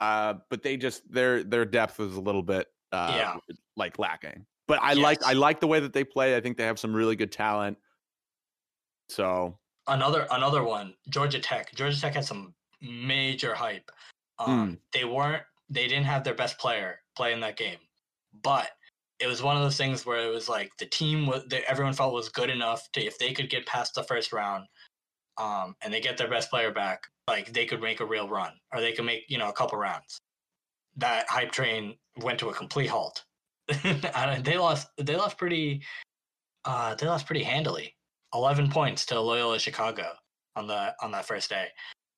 [0.00, 3.36] uh, but they just their their depth was a little bit uh, Yeah.
[3.76, 4.46] like lacking.
[4.66, 6.36] But I like I like the way that they play.
[6.36, 7.76] I think they have some really good talent.
[9.08, 13.90] So another another one georgia tech georgia tech had some major hype.
[14.38, 17.78] Um they weren't they didn't have their best player play in that game
[18.42, 18.68] but
[19.18, 21.92] it was one of those things where it was like the team was that everyone
[21.92, 24.66] felt was good enough to if they could get past the first round
[25.36, 28.52] um and they get their best player back like they could make a real run
[28.74, 30.20] or they could make you know a couple rounds.
[30.96, 33.24] That hype train went to a complete halt.
[33.84, 35.82] And they lost they lost pretty
[36.64, 37.94] uh they lost pretty handily.
[38.34, 40.08] 11 points to Loyola Chicago
[40.56, 41.68] on the on that first day.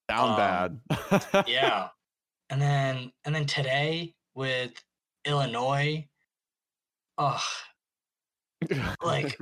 [0.09, 1.45] Down Um, bad.
[1.49, 1.89] Yeah.
[2.51, 4.73] and then and then today with
[5.25, 6.07] Illinois
[7.19, 7.43] oh
[9.03, 9.39] like-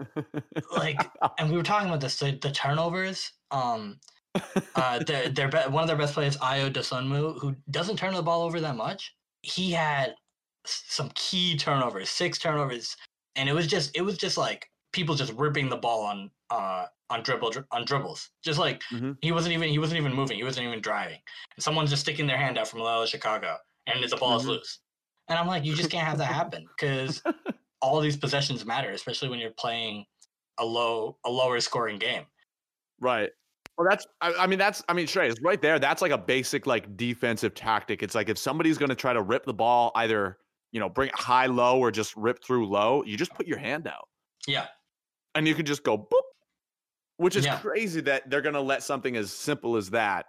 [0.77, 3.99] like and we were talking about this the, the turnovers um
[4.77, 8.23] uh their their be- one of their best players Ayo Dosunmu who doesn't turn the
[8.23, 10.15] ball over that much he had
[10.67, 12.97] some key turnovers six turnovers
[13.37, 16.87] and it was just it was just like people just ripping the ball on uh
[17.11, 19.17] on dribble on dribbles just like Mhm.
[19.21, 21.21] he wasn't even he wasn't even moving he wasn't even driving
[21.57, 24.49] and someone's just sticking their hand out from Loyola Chicago and the ball is Mhm.
[24.49, 24.81] loose
[25.29, 27.23] and I'm like you just can't have that happen because
[27.83, 30.07] all these possessions matter especially when you're playing
[30.59, 32.27] a low a lower scoring game
[33.01, 33.31] Right.
[33.79, 34.07] Well, that's.
[34.21, 34.83] I, I mean, that's.
[34.87, 35.79] I mean, Trey, it's right there.
[35.79, 38.03] That's like a basic like defensive tactic.
[38.03, 40.37] It's like if somebody's going to try to rip the ball, either
[40.71, 43.57] you know bring it high low or just rip through low, you just put your
[43.57, 44.07] hand out
[44.47, 44.69] yeah
[45.35, 46.21] and you can just go boop.
[47.17, 47.59] Which is Yeah.
[47.59, 50.27] crazy that they're going to let something as simple as that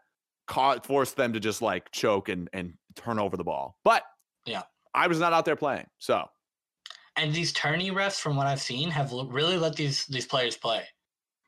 [0.48, 3.78] ca- force them to just like choke and and turn over the ball.
[3.86, 4.04] But
[4.46, 4.64] Yeah.
[4.94, 6.30] I was not out there playing, so
[7.16, 10.58] and these tourney refs from what I've seen have l- really let these these players
[10.58, 10.86] play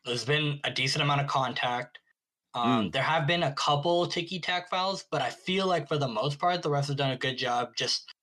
[0.06, 1.98] there's been a decent amount of contact.
[2.54, 6.08] Um, There have been a couple ticky tack fouls, but I feel like for the
[6.10, 8.14] most part, the refs have done a good job just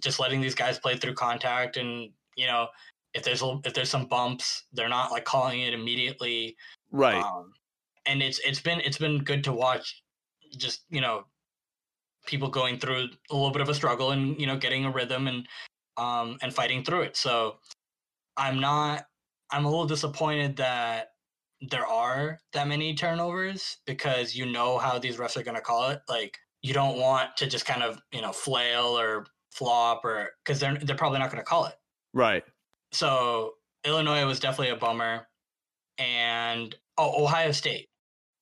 [0.00, 1.76] just letting these guys play through contact.
[1.76, 2.68] And you know,
[3.14, 6.56] if there's a, if there's some bumps, they're not like calling it immediately.
[6.90, 7.22] Right.
[7.22, 7.52] Um,
[8.06, 10.02] and it's it's been it's been good to watch.
[10.56, 11.24] Just you know,
[12.26, 15.28] people going through a little bit of a struggle and you know getting a rhythm
[15.28, 15.46] and
[15.96, 17.16] um and fighting through it.
[17.16, 17.56] So
[18.36, 19.06] I'm not.
[19.50, 21.10] I'm a little disappointed that
[21.70, 25.90] there are that many turnovers because you know how these refs are going to call
[25.90, 26.00] it.
[26.08, 30.58] Like you don't want to just kind of you know flail or flop or because
[30.58, 31.74] they're they're probably not going to call it.
[32.12, 32.42] right.
[32.94, 33.54] So
[33.84, 35.26] Illinois was definitely a bummer,
[35.98, 37.88] and oh Ohio State,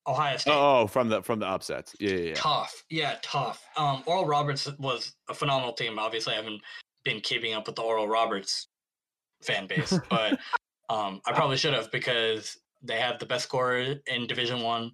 [0.07, 0.53] Ohio State.
[0.55, 1.97] Oh, from the from the upsets.
[1.99, 2.35] Yeah, yeah, yeah.
[2.35, 3.65] Tough, yeah, tough.
[3.79, 5.99] Um, Oral Roberts was a phenomenal team.
[5.99, 6.61] Obviously, I haven't
[7.03, 8.69] been keeping up with the Oral Roberts
[9.43, 10.38] fan base, but
[10.91, 14.93] um, I probably should have because they have the best scorer in Division One,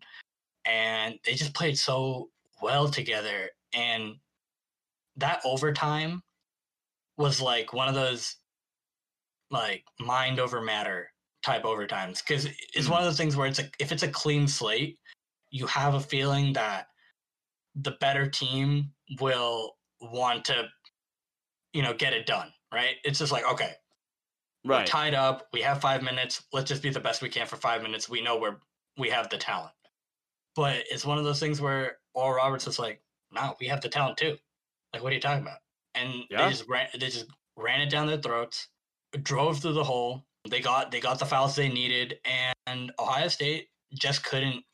[0.67, 2.29] and they just played so
[2.63, 3.51] well together.
[3.75, 4.15] And
[5.17, 6.23] that overtime
[7.17, 8.37] was like one of those
[9.51, 11.11] like mind over matter
[11.43, 13.05] type overtimes because it's one hmm.
[13.05, 14.99] of those things where it's a if it's a clean slate,
[15.51, 16.89] you have a feeling that
[17.75, 20.69] the better team will want to,
[21.73, 22.53] you know, get it done.
[22.73, 22.97] Right?
[23.05, 23.73] It's just like okay,
[24.65, 24.87] we're Right.
[24.87, 25.49] tied up.
[25.53, 26.43] We have five minutes.
[26.53, 28.09] Let's just be the best we can for five minutes.
[28.09, 28.57] We know we're
[28.97, 29.73] we have the talent.
[30.55, 33.89] But it's one of those things where Oral Roberts is like, no, we have the
[33.89, 34.37] talent too.
[34.93, 35.61] Like, what are you talking about?
[35.95, 36.45] And Yeah.
[36.45, 38.69] they just ran they just ran it down their throats,
[39.23, 40.25] drove through the hole.
[40.49, 42.21] They got they got the fouls they needed,
[42.67, 44.65] and Ohio State just couldn't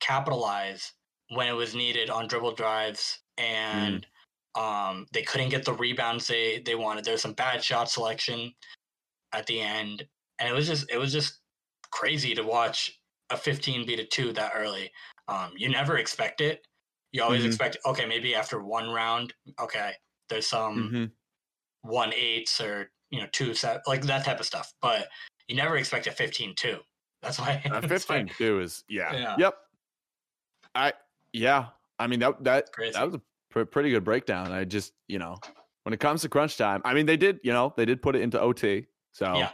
[0.00, 0.92] capitalize
[1.30, 4.06] when it was needed on dribble drives and
[4.54, 7.04] um, they couldn't get the rebounds they they wanted.
[7.04, 8.54] There's some bad shot selection
[9.32, 10.06] at the end,
[10.38, 11.40] and it was just it was just
[11.90, 14.90] crazy to watch a 15 beat a two that early.
[15.28, 16.66] Um, you never expect it.
[17.12, 17.46] You always Mhm.
[17.46, 19.94] expect okay, maybe after one round, okay,
[20.28, 21.12] there's some Mhm.
[21.82, 25.08] one eights or you know two set like that type of stuff, but
[25.48, 26.78] you never expect a 15-2.
[27.22, 27.62] That's why.
[27.70, 29.12] Uh, that's 15 too is yeah.
[29.14, 29.36] Yeah.
[29.38, 29.54] Yep.
[30.74, 30.92] I
[31.32, 31.66] yeah.
[31.98, 34.50] I mean that that that was a pr- pretty good breakdown.
[34.52, 35.36] I just you know
[35.84, 38.16] when it comes to crunch time, I mean they did you know they did put
[38.16, 39.50] it into OT, so Yeah,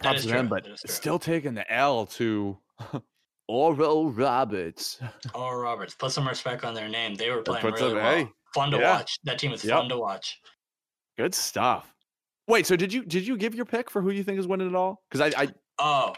[0.00, 0.48] props to them.
[0.48, 0.92] But that is true.
[0.92, 2.58] still taking the L to
[3.48, 4.98] Oral Roberts.
[5.34, 7.14] Oh, Roberts, put some respect on their name.
[7.14, 8.14] They were playing really some- well.
[8.16, 8.96] hey, fun to yeah.
[8.96, 9.16] watch.
[9.24, 9.76] That team is Yep.
[9.78, 10.40] fun to watch.
[11.16, 11.94] Good stuff.
[12.50, 14.68] Wait, so did you did you give your pick for who you think is winning
[14.68, 15.02] it all?
[15.10, 16.14] Because I, I Oh,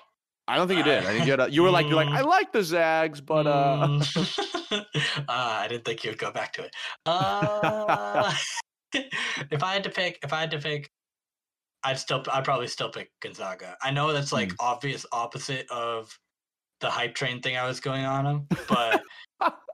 [0.49, 1.05] I don't think you did.
[1.05, 2.16] I think you had a, you were like you're like Mm.
[2.16, 4.42] I like the Zags, but uh mm,
[4.73, 6.75] uh, I didn't think you would go back to it.
[7.07, 8.33] Uh,
[8.95, 10.90] if I had to pick, if I had to pick,
[11.83, 13.77] I'd still, I'd probably still pick Gonzaga.
[13.83, 14.57] I know that's like Hmm.
[14.61, 16.18] obvious opposite of
[16.81, 19.03] the hype train thing I was going on him, but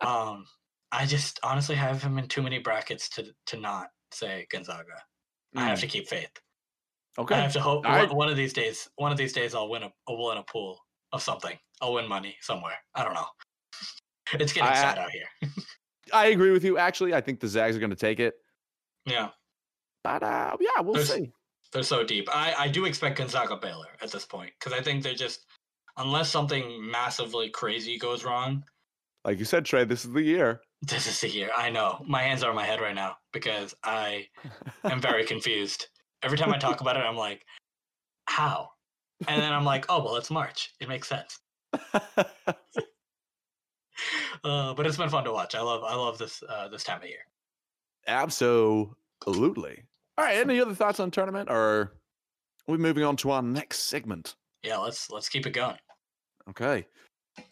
[0.00, 0.44] um,
[0.92, 5.04] I just honestly have him in too many brackets to to not say Gonzaga.
[5.56, 6.30] I have Mm, to keep faith.
[7.18, 7.34] Okay.
[7.34, 9.82] I have to hope I- one, of these days, one of these days, I'll win
[9.82, 10.78] a, I'll win a pool
[11.12, 11.56] of something.
[11.80, 12.76] I'll win money somewhere.
[12.94, 13.26] I don't know.
[14.34, 15.24] It's getting I- sad out here.
[16.12, 16.78] I agree with you.
[16.78, 18.34] Actually, I think the Zags are going to take it.
[19.06, 19.28] Yeah,
[20.04, 21.32] But uh, yeah, we'll There's- see.
[21.72, 22.28] they're so deep.
[22.34, 25.46] I, I do expect Gonzaga Baylor at this point because I think they're just
[25.96, 28.64] unless something massively crazy goes wrong.
[29.24, 30.60] Like you said, Trey, this is the year.
[30.82, 31.50] This is the year.
[31.56, 34.26] I know my hands are on my head right now because I
[34.84, 35.88] am very confused.
[36.22, 37.44] Every time I talk about it, I'm like,
[38.26, 38.70] how?
[39.26, 40.72] And then I'm like, oh well, it's March.
[40.80, 41.40] It makes sense.
[44.44, 45.54] Uh, but it's been fun to watch.
[45.54, 47.26] I love I love this uh, this time of year.
[48.06, 48.94] Absolutely.
[50.16, 50.36] All right.
[50.36, 51.92] Any other thoughts on tournament, or are
[52.66, 54.36] we moving on to our next segment?
[54.62, 55.78] Yeah, let's let's keep it going.
[56.48, 56.86] Okay.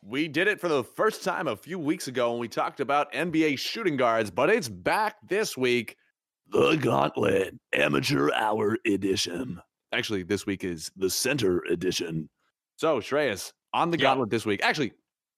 [0.03, 3.13] We did it for the first time a few weeks ago when we talked about
[3.13, 5.97] NBA shooting guards, but it's back this week.
[6.49, 9.61] The Gauntlet Amateur Hour Edition.
[9.93, 12.29] Actually, this week is the Center Edition.
[12.77, 14.05] So, Shreyas, on the Yeah.
[14.05, 14.61] Gauntlet this week.
[14.63, 14.93] Actually,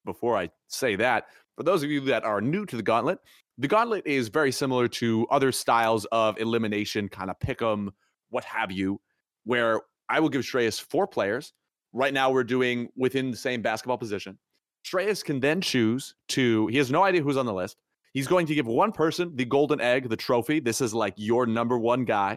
[0.04, 3.20] before I say that, for those of you that are new to the Gauntlet,
[3.56, 7.90] the Gauntlet is very similar to other styles of elimination, kind of pick 'em,
[8.28, 9.00] what have you,
[9.44, 11.52] where I will give Shreyas four players.
[11.92, 14.38] Right now, we're doing within the same basketball position.
[14.84, 17.78] Shreyas can then choose to, he has no idea who's on the list.
[18.18, 20.58] He's going to give one person the golden egg, the trophy.
[20.58, 22.36] This is like your number one guy.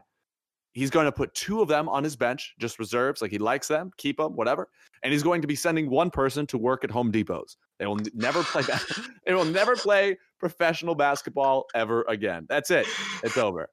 [0.74, 3.67] He's going to put two of them on his bench, just reserves, like he likes
[3.67, 4.70] them, keep them, whatever.
[5.02, 7.56] And he's going to be sending one person to work at Home Depots.
[7.80, 8.62] They will never play.
[9.26, 12.46] They will never play professional basketball ever again.
[12.48, 12.86] That's it.
[13.24, 13.67] It's over.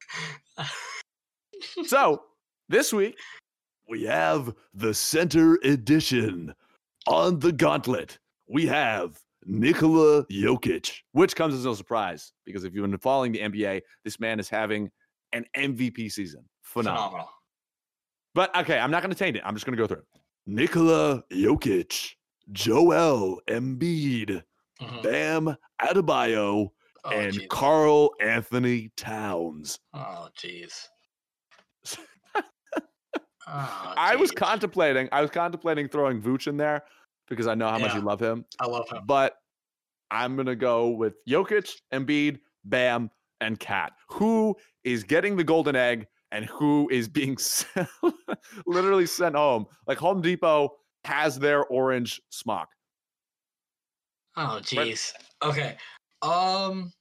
[1.84, 2.22] So
[2.70, 3.18] this week
[3.86, 6.54] we have the Center Edition.
[7.06, 8.18] on the gauntlet,
[8.48, 13.40] we have Nikola Jokic, which comes as no surprise because if you've been following the
[13.40, 14.90] NBA, this man is having
[15.32, 16.44] an MVP season.
[16.62, 17.08] Phenomenal.
[17.08, 17.30] Phenomenal.
[18.34, 19.42] But okay, I'm not going to taint it.
[19.44, 20.20] I'm just going to go through it.
[20.46, 22.10] Nikola Jokic,
[22.52, 24.42] Joel Embiid,
[24.80, 25.02] Mhm.
[25.02, 26.68] Bam Adebayo,
[27.04, 27.48] Oh, and jeez.
[27.48, 29.78] Carl Anthony Towns.
[29.94, 30.88] Oh, jeez.
[33.50, 36.82] Oh, I was contemplating, I was contemplating throwing Vooch in there
[37.28, 38.44] because I know how much you love him.
[38.60, 39.02] I love him.
[39.06, 39.36] But
[40.10, 43.10] I'm gonna go with Jokic, Embiid, Bam,
[43.40, 43.92] and KAT.
[44.10, 47.36] Who is getting the golden egg and who is being
[48.66, 49.66] literally sent home?
[49.86, 50.70] Like Home Depot
[51.04, 52.68] has their orange smock.
[54.36, 55.12] Oh, jeez.
[55.42, 55.76] Okay.
[56.22, 56.92] Um.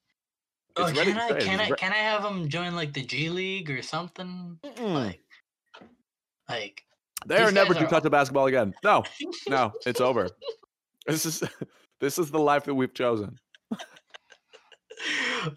[0.75, 3.81] Oh, can I can I can I have him join like the G League or
[3.81, 4.59] something?
[4.79, 5.21] Like,
[6.47, 6.83] like
[7.27, 8.73] They are never to are- touch a basketball again.
[8.83, 9.03] No,
[9.49, 10.29] no, it's over.
[11.05, 11.43] This is
[11.99, 13.37] this is the life that we've chosen.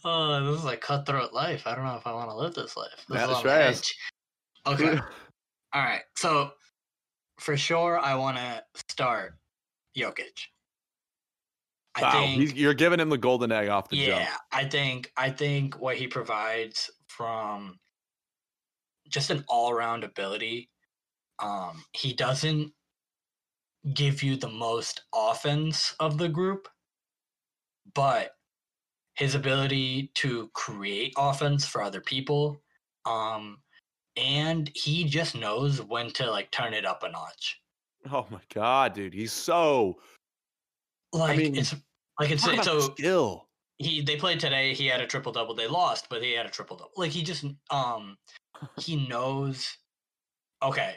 [0.04, 1.66] oh, this is like cutthroat life.
[1.66, 3.04] I don't know if I want to live this life.
[3.08, 3.92] This That's is right.
[4.66, 5.00] Okay.
[5.72, 6.02] All right.
[6.16, 6.50] So
[7.38, 9.34] for sure, I want to start
[9.96, 10.46] Jokic.
[11.94, 12.40] I wow, think.
[12.40, 14.28] he's, you're giving him the golden egg off the yeah, jump.
[14.52, 17.78] I think I think what he provides from
[19.08, 20.70] just an all-around ability.
[21.40, 22.72] Um, he doesn't
[23.94, 26.68] give you the most offense of the group,
[27.94, 28.32] but
[29.14, 32.62] his ability to create offense for other people,
[33.06, 33.58] um,
[34.16, 37.60] and he just knows when to like turn it up a notch.
[38.10, 39.98] Oh my god, dude, he's so
[41.12, 41.74] Like mean, it's
[42.20, 43.48] like it's so skill.
[43.78, 46.50] he they played today he had a triple double they lost but he had a
[46.50, 48.16] triple double like he just um
[48.78, 49.76] he knows
[50.62, 50.96] okay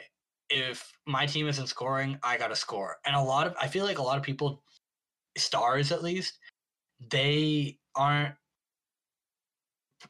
[0.50, 2.96] if my team isn't scoring i gotta score.
[3.06, 4.62] And a lot of i feel like a lot of people
[5.36, 6.38] stars at least
[7.10, 8.34] they aren't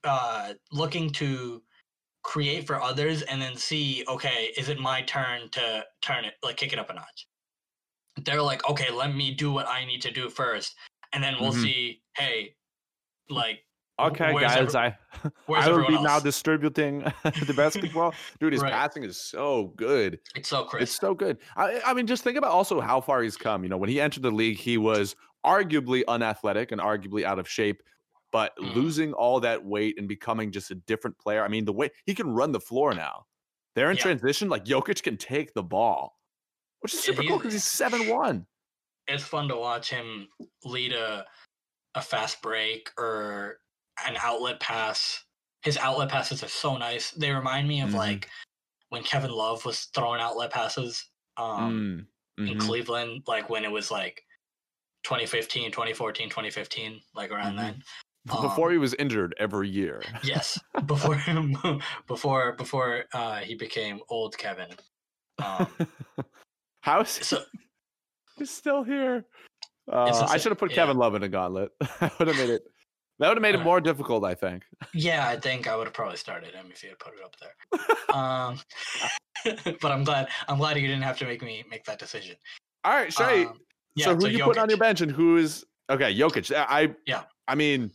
[0.05, 1.63] uh looking to
[2.23, 6.57] create for others and then see okay is it my turn to turn it like
[6.57, 7.29] kick it up a notch?
[8.25, 10.75] They're like okay let me do what i need to do first.
[11.13, 11.63] And then we'll Mhm.
[11.63, 12.57] see hey
[13.31, 13.65] like
[13.99, 14.87] Okay, where's guys, I
[15.49, 18.13] I will be everyone now distributing the basketball.
[18.41, 18.73] Dude, his Right.
[18.73, 20.19] passing is so good.
[20.35, 21.39] it's so crisp It's so good.
[21.57, 23.63] I, I mean, just think about also how far he's come.
[23.63, 25.15] You know, when he entered the league, he was
[25.47, 27.83] arguably unathletic and arguably out of shape,
[28.33, 28.75] but Mhm.
[28.75, 31.45] losing all that weight and becoming just a different player.
[31.45, 33.27] I mean, the way he can run the floor now.
[33.77, 34.03] They're in Yeah.
[34.03, 34.49] transition.
[34.49, 36.19] Like Jokic can take the ball,
[36.81, 38.47] which is super he- cool because he's seven one.
[39.07, 40.27] it's fun to watch him
[40.65, 41.25] lead a
[41.97, 43.61] a fast break or
[44.07, 45.25] an outlet pass.
[45.63, 47.11] His outlet passes are so nice.
[47.13, 47.95] They remind me of Mhm.
[47.95, 48.31] like
[48.91, 52.07] when Kevin Love was throwing outlet passes um,
[52.39, 52.61] Mm, in mhm.
[52.61, 54.25] Cleveland, like when it was like
[55.03, 57.59] 2015, 2014, 2015, like around Mhm.
[57.59, 57.85] then.
[58.27, 60.01] Before um, he was injured every year.
[60.23, 61.55] Yes, before him,
[62.07, 64.71] before before uh, he became old Kevin.
[65.39, 65.67] Um,
[66.83, 67.45] How is so
[68.39, 69.27] he's still here?
[69.91, 70.77] Uh, I should have put Yeah.
[70.77, 71.73] Kevin Love in a gauntlet.
[72.01, 72.63] that would have made it.
[73.25, 74.65] That would have made it more difficult, I think.
[74.93, 77.35] Yeah, I think I would have probably started him if you had put it up
[77.41, 78.15] there.
[78.15, 78.61] um,
[79.81, 82.37] but I'm glad I'm glad you didn't have to make me make that decision.
[82.85, 83.47] All right, Shay.
[83.47, 83.61] Um,
[83.97, 86.15] yeah, so who you putting on your bench and who is okay?
[86.15, 86.55] Jokic.
[86.55, 87.23] I Yeah.
[87.49, 87.93] I mean,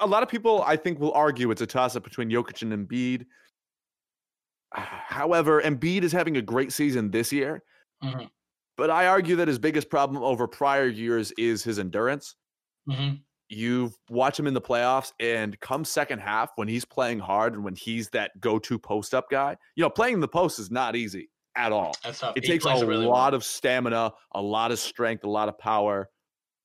[0.00, 2.72] a- lot of people I think will argue it's a toss up between Jokic and
[2.72, 3.26] Embiid.
[4.72, 7.62] However, Embiid is having a great season this year,
[8.02, 8.28] Mhm.
[8.76, 12.34] but I argue that his biggest problem over prior years is his endurance.
[12.90, 13.20] Mhm.
[13.48, 17.62] You watch him in the playoffs and come second half when he's playing hard and
[17.64, 21.70] when he's that go-to post-up guy you know playing the post is not easy at
[21.72, 23.10] all it He takes a really well.
[23.10, 26.08] lot of stamina a lot of strength a lot of power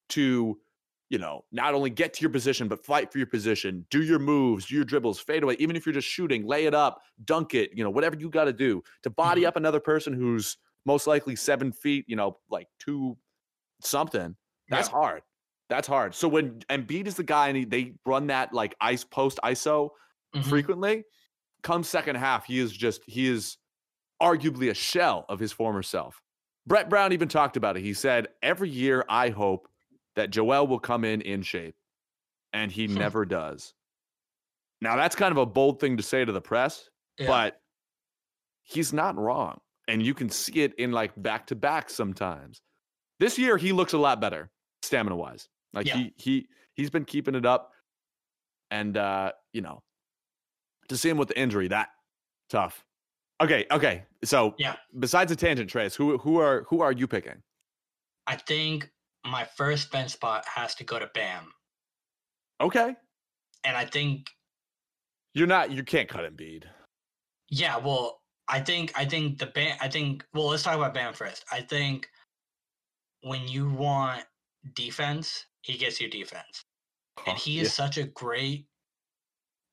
[0.10, 0.60] to
[1.10, 4.20] you know not only get to your position but fight for your position do your
[4.20, 7.54] moves do your dribbles fade away even if you're just shooting lay it up dunk
[7.54, 9.48] it you know whatever you got to do to body Mhm.
[9.48, 13.18] up another person who's most likely seven feet you know like two
[13.82, 14.36] something
[14.70, 14.94] that's Yeah.
[14.94, 15.22] hard.
[15.70, 16.16] That's hard.
[16.16, 19.90] So when Embiid is the guy and he, they run that like ice post ISO
[20.36, 20.44] Mhm.
[20.50, 21.04] frequently,
[21.64, 23.58] come second half, he is just he is
[24.22, 26.22] arguably a shell of his former self.
[26.68, 27.82] Brett Brown even talked about it.
[27.82, 29.68] He said, "Every year I hope
[30.16, 31.76] that Joel will come in in shape."
[32.52, 32.96] And he Hmm.
[32.96, 33.74] never does.
[34.82, 37.28] Now that's kind of a bold thing to say to the press, Yeah.
[37.28, 37.62] but
[38.64, 39.62] he's not wrong.
[39.88, 42.62] And you can see it in like back to back sometimes.
[43.20, 44.52] This year he looks a lot better
[44.84, 45.50] stamina wise.
[45.74, 45.98] Like Yeah.
[45.98, 47.72] he he he's been keeping it up.
[48.72, 49.82] And uh, you know,
[50.90, 51.90] to see him with the injury, that
[52.50, 52.84] tough.
[53.42, 54.04] Okay, okay.
[54.24, 54.76] So Yeah.
[55.00, 57.42] besides the tangent trace, who who are who are you picking?
[58.28, 58.92] I think
[59.26, 61.52] my first bench spot has to go to Bam,
[62.62, 62.96] Okay.
[63.64, 64.30] and I think
[65.34, 66.66] You're not you can't cut Embiid.
[67.50, 67.78] yeah.
[67.78, 69.78] Well, I think I think the Bam.
[69.82, 71.44] I think well, let's talk about Bam first.
[71.52, 72.08] I think
[73.22, 74.26] when you want
[74.74, 76.66] defense, he gets you defense,
[77.28, 78.66] and he is such a great.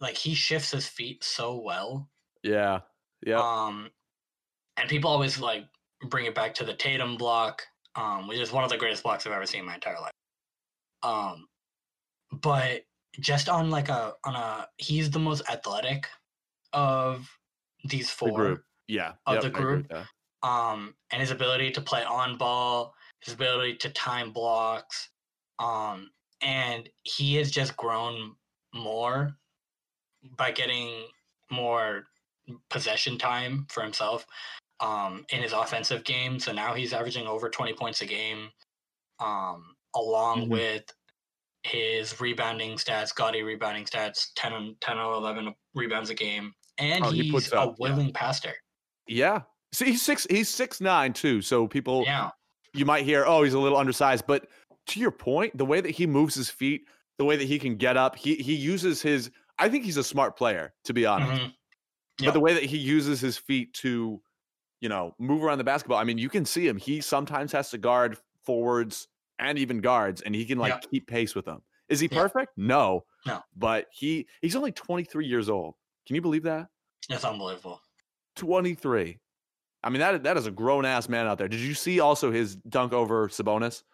[0.00, 2.10] Like he shifts his feet so well.
[2.42, 2.80] Yeah.
[3.24, 3.38] Yeah.
[3.38, 3.90] Um,
[4.76, 5.64] and people always like
[6.10, 7.62] bring it back to the Tatum block,
[7.94, 10.12] um, which is one of the greatest blocks I've ever seen in my entire life.
[11.02, 11.46] Um,
[12.30, 12.82] but
[13.20, 16.06] just on like a on a he's the most athletic
[16.72, 17.28] of
[17.84, 18.32] these the four.
[18.32, 18.62] group.
[18.88, 19.12] Yeah.
[19.26, 20.06] of yep, the I agree with group.
[20.42, 22.94] Um, and his ability to play on ball,
[23.26, 25.10] his ability to time blocks,
[25.58, 26.10] um,
[26.42, 28.34] and he has just grown
[28.72, 29.36] more
[30.38, 31.04] by getting
[31.50, 32.04] more
[32.70, 34.24] possession time for himself
[34.80, 36.38] um, in his offensive game.
[36.38, 38.50] So now he's averaging over 20 points a game,
[39.20, 40.48] um, along Mhm.
[40.50, 40.84] with
[41.62, 46.54] his rebounding stats, gaudy rebounding stats, 10, and- 10 or 11 rebounds a game.
[46.78, 47.74] And Oh, he he's puts a up- yeah.
[47.78, 48.54] willing passer.
[49.08, 49.42] Yeah.
[49.72, 50.26] See, he's six.
[50.28, 51.40] He's six nine too.
[51.42, 52.30] So people, Yeah.
[52.76, 54.26] You might hear, oh, he's a little undersized.
[54.26, 54.48] But
[54.88, 56.86] to your point, the way that he moves his feet,
[57.18, 59.30] the way that he can get up, he he uses his.
[59.58, 61.32] I think he's a smart player, to be honest.
[61.42, 61.54] Mhm.
[62.24, 64.20] But the way that he uses his feet to,
[64.80, 65.98] you know, move around the basketball.
[65.98, 66.76] I mean, you can see him.
[66.76, 69.08] He sometimes has to guard forwards
[69.38, 71.62] and even guards, and he can like keep pace with them.
[71.88, 72.20] Is he Yeah.
[72.22, 72.52] perfect?
[72.56, 73.04] No.
[73.26, 73.42] No.
[73.54, 75.74] But he he's only 23 years old.
[76.06, 76.68] Can you believe that?
[77.08, 77.80] It's unbelievable.
[78.36, 79.18] 23.
[79.86, 81.46] I mean, that that is a grown ass man out there.
[81.46, 83.84] Did you see also his dunk over Sabonis?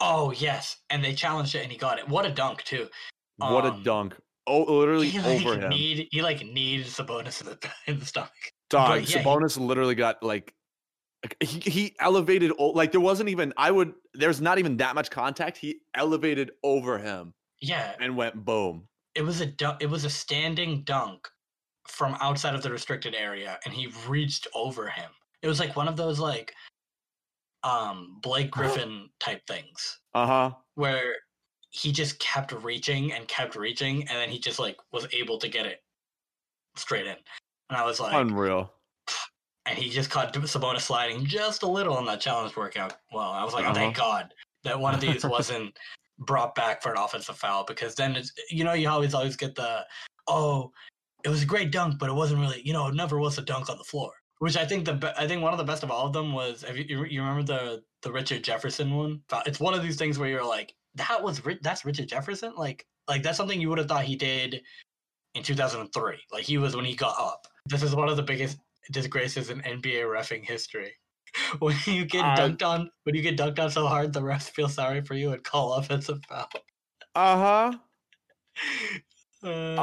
[0.00, 2.08] Oh yes, and they challenged it, and he got it.
[2.08, 2.88] What a dunk too!
[3.36, 4.16] What a Um, dunk!
[4.46, 5.68] Oh, literally He like over him.
[5.68, 8.30] need he like needed Sabonis in the in the stomach.
[8.70, 10.54] Dog, yeah, he- Sabonis literally got like
[11.22, 15.10] like, he he elevated like there wasn't even I would there's not even that much
[15.10, 15.58] contact.
[15.58, 18.88] He elevated over him Yeah, and went boom.
[19.14, 19.82] it was a dunk.
[19.82, 21.28] It was a standing dunk
[21.90, 25.10] from outside of the restricted area, and he reached over him.
[25.42, 26.54] It was like one of those like
[27.62, 30.50] um Blake Griffin type things Uh huh.
[30.74, 31.14] where
[31.70, 35.48] he just kept reaching and kept reaching, and then he just like was able to
[35.48, 35.82] get it
[36.76, 37.16] straight in.
[37.68, 38.72] And I was like, Unreal.
[39.66, 42.94] and he just caught Sabonis sliding just a little on that challenge workout.
[43.12, 44.32] Well, I was like, oh, thank God
[44.64, 45.76] that one of these wasn't
[46.20, 49.54] brought back for an offensive foul because then it's you know you always always get
[49.54, 49.84] the
[50.28, 50.70] oh
[51.24, 53.42] it was a great dunk but it wasn't really you know it never was a
[53.42, 55.82] dunk on the floor which I think the be- I think one of the best
[55.82, 59.60] of all of them was have you you remember the the Richard Jefferson one it's
[59.60, 63.36] one of these things where you're like that was that's Richard Jefferson like like that's
[63.36, 64.62] something you would have thought he did
[65.34, 68.58] in 2003 like he was when he got up this is one of the biggest
[68.90, 70.92] disgraces in NBA refing history.
[71.60, 74.50] When you get I- dunked on, when you get dunked on so hard, the refs
[74.50, 76.48] feel sorry for you and call offensive foul.
[77.14, 77.78] Uh huh.
[79.42, 79.76] Uh,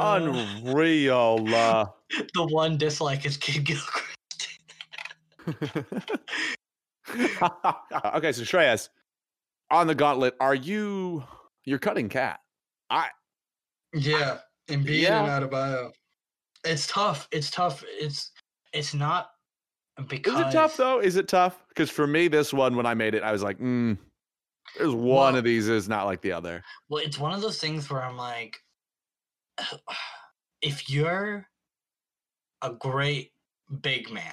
[0.66, 1.44] Unreal.
[1.54, 1.86] Uh,
[2.34, 4.06] the one dislike is Kidd-Gilchrist.
[7.08, 8.88] okay, so Shreyas,
[9.70, 11.24] on the gauntlet, are you
[11.64, 12.40] you're cutting KAT?
[12.90, 13.08] I
[13.94, 15.24] yeah, Embiid Yeah.
[15.36, 15.92] and Adebayo.
[16.64, 17.28] It's tough.
[17.32, 17.82] It's tough.
[17.86, 18.30] It's
[18.72, 19.30] it's not
[20.08, 21.00] because Is it tough though?
[21.00, 21.64] Is it tough?
[21.68, 23.96] Because for me, this one when I made it, I was like, mm,
[24.76, 26.62] there's one Well- of these is not like the other.
[26.88, 28.58] Well, it's one of those things where I'm like,
[30.62, 31.46] if you're
[32.62, 33.32] a great
[33.80, 34.32] big man,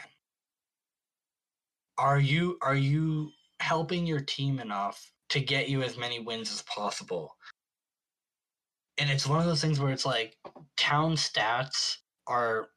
[1.98, 6.62] are you are you helping your team enough to get you as many wins as
[6.64, 7.36] possible?
[8.98, 10.38] And it's one of those things where it's like
[10.78, 12.68] town stats are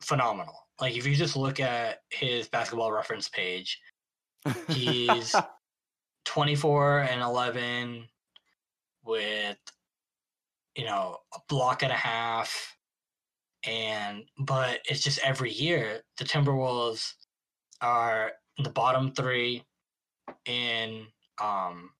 [0.00, 0.54] phenomenal.
[0.80, 3.80] Like if you just look at his basketball reference page,
[4.68, 5.34] He's
[6.24, 8.08] 24 and 11
[9.04, 9.56] with
[10.76, 12.76] you know a block and a half
[13.64, 17.12] and but it's just every year the timberwolves
[17.80, 19.64] are the bottom three
[20.44, 21.06] in
[21.42, 21.90] um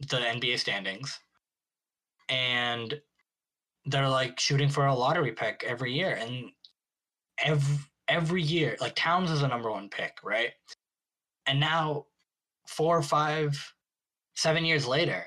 [0.00, 1.18] the nba standings
[2.28, 3.00] and
[3.86, 6.50] they're like shooting for a lottery pick every year and
[7.42, 7.78] every
[8.08, 10.52] every year like towns is a number one pick right?
[11.46, 12.06] And now
[12.66, 13.74] four five
[14.34, 15.26] seven years later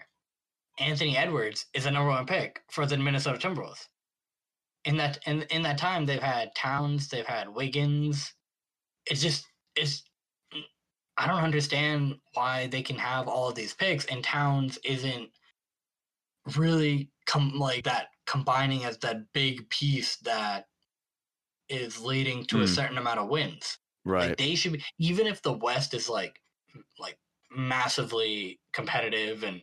[0.82, 3.88] anthony edwards is a number one pick for the minnesota timberwolves
[4.86, 8.34] in that in, in that time they've had towns they've had wiggins
[9.06, 10.04] it's just it's
[11.18, 15.30] i don't understand why they can have all of these picks and towns isn't
[16.58, 20.66] really come like that combining as that big piece that
[21.70, 22.74] is leading to a Hmm.
[22.74, 24.30] certain amount of wins Right.
[24.30, 26.42] Like they should be even if the West is like
[26.98, 27.20] like
[27.52, 29.62] massively competitive and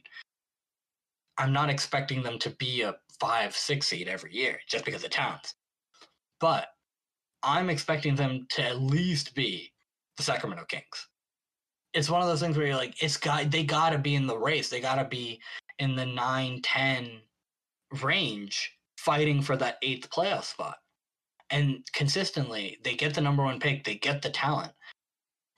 [1.39, 5.11] I'm not expecting them to be a five, six seed every year just because of
[5.11, 5.55] Towns.
[6.41, 6.68] But
[7.43, 9.72] I'm expecting them to at least be
[10.16, 11.09] the Sacramento Kings.
[11.95, 14.36] It's one of those things where you're like, it's got they gotta be in the
[14.36, 14.68] race.
[14.68, 15.41] They gotta be
[15.78, 17.20] in the 9, 10
[18.03, 20.76] range fighting for that eighth playoff spot.
[21.51, 24.72] And consistently, they get the number one pick, they get the talent,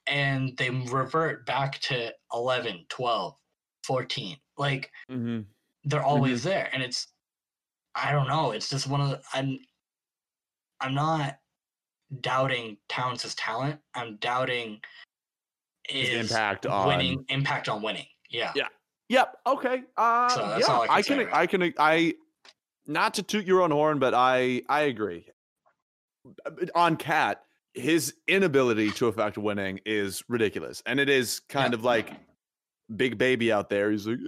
[0.07, 3.35] and they revert back to 11, 12,
[3.85, 4.37] 14.
[4.57, 5.41] Like, hmm
[5.85, 6.69] they're always there.
[6.73, 7.09] And it's,
[7.95, 9.59] I don't know, it's just one of the, I'm,
[10.81, 11.39] I'm not
[12.21, 13.81] doubting Towns' talent.
[13.95, 14.81] I'm doubting
[15.89, 18.07] His impact on winning, impact on winning.
[18.31, 18.53] Yeah.
[18.55, 18.69] Yeah.
[19.09, 19.37] Yep.
[19.47, 19.83] Okay.
[19.97, 21.21] Uh, So that's yeah, all I can I can.
[21.21, 21.75] about I can.
[21.79, 22.15] I.
[22.87, 24.63] Not to toot your own horn, but I.
[24.69, 25.27] I agree.
[26.75, 27.43] On KAT,
[27.75, 32.13] his inability to affect winning is ridiculous, and it is kind of like
[32.97, 33.91] big baby out there.
[33.91, 34.19] He's like,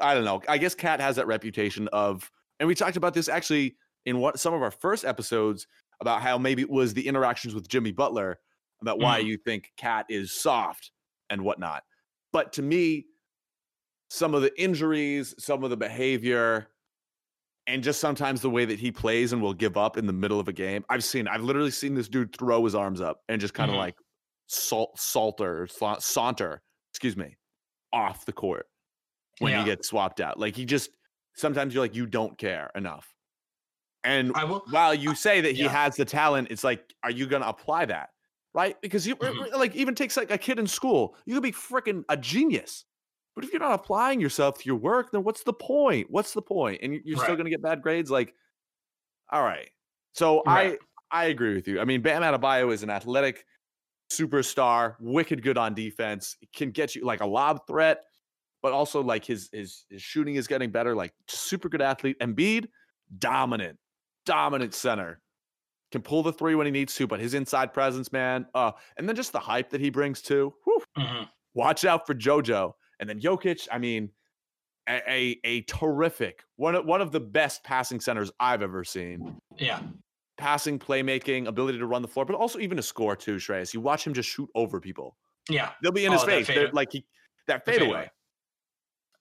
[0.00, 0.42] I don't know.
[0.48, 4.38] I guess KAT has that reputation of, and we talked about this actually in what
[4.38, 5.66] some of our first episodes
[6.00, 8.38] about how maybe it was the interactions with Jimmy Butler
[8.80, 9.26] about why Mhm.
[9.26, 10.90] you think KAT is soft
[11.30, 11.84] and whatnot.
[12.32, 13.06] But to me,
[14.10, 16.68] some of the injuries, some of the behavior,
[17.68, 20.40] and just sometimes the way that he plays and will give up in the middle
[20.40, 20.84] of a game.
[20.88, 23.76] I've seen, I've literally seen this dude throw his arms up and just kind of
[23.76, 23.78] Mhm.
[23.80, 23.94] like
[24.48, 26.60] salt, salter, sa- saunter,
[26.92, 27.36] excuse me,
[27.92, 28.66] off the court
[29.38, 29.60] when Yeah.
[29.60, 30.38] he gets swapped out.
[30.38, 30.90] Like he just,
[31.34, 33.14] sometimes you're like, you don't care enough.
[34.04, 34.64] And will.
[34.70, 35.68] while you say that he Yeah.
[35.70, 38.10] has the talent, it's like, are you going to apply that?
[38.54, 38.78] Right?
[38.82, 39.52] Because you Mhm.
[39.54, 42.84] like even takes like a kid in school, you could be freaking a genius.
[43.34, 46.10] But if you're not applying yourself to your work, then what's the point?
[46.10, 46.80] What's the point?
[46.82, 48.10] And you- you're still going to get bad grades.
[48.10, 48.34] Like,
[49.30, 49.70] all right.
[50.12, 50.78] So Right.
[50.80, 51.78] I I agree with you.
[51.80, 53.44] I mean, Bam Adebayo is an athletic
[54.18, 58.04] superstar, wicked good on defense, can get you like a lob threat,
[58.62, 60.94] but also like his his his shooting is getting better.
[60.94, 62.18] Like super good athlete.
[62.20, 62.68] Embiid,
[63.18, 63.78] dominant,
[64.26, 65.20] dominant center.
[65.90, 68.46] Can pull the three when he needs to, but his inside presence, man.
[68.54, 70.54] Uh, and then just the hype that he brings too.
[70.64, 71.28] Whew, Mhm.
[71.54, 72.72] watch out for JoJo.
[72.98, 74.10] And then Jokic, I mean,
[74.88, 79.36] a, a, a terrific one of, one of the best passing centers I've ever seen.
[79.58, 79.80] Yeah.
[80.42, 83.36] Passing, playmaking, ability to run the floor, but also even to score too.
[83.36, 85.16] Shreyas, you watch him just shoot over people.
[85.48, 85.70] Yeah.
[85.82, 86.46] They'll be in Oh, his face.
[86.48, 87.06] They're fade- like he
[87.46, 87.86] that fadeaway.
[87.86, 88.10] fadeaway.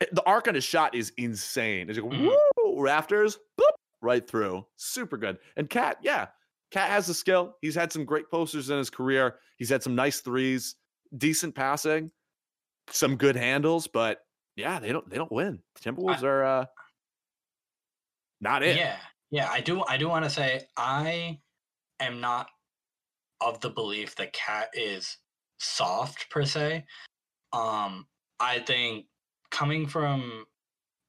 [0.02, 1.90] Eh, The arc on his shot is insane.
[1.92, 2.36] It's like Mhm.
[2.58, 3.70] woo rafters, boop,
[4.02, 4.66] right through.
[4.78, 5.38] Super good.
[5.58, 6.30] And KAT, yeah,
[6.72, 7.56] KAT has the skill.
[7.62, 9.40] He's had some great posters in his career.
[9.58, 10.76] He's had some nice threes,
[11.18, 12.12] decent passing,
[12.90, 15.62] some good handles, but yeah, they don't they don't win.
[15.76, 16.66] The Timberwolves are uh
[18.40, 18.76] not it.
[18.78, 18.98] Yeah,
[19.32, 19.50] yeah.
[19.52, 19.84] I do.
[19.88, 21.40] I do want to say I
[22.00, 22.48] am not
[23.42, 25.18] of the belief that KAT is
[25.60, 26.86] soft per se.
[27.54, 28.08] Um,
[28.40, 29.06] I think
[29.52, 30.46] coming from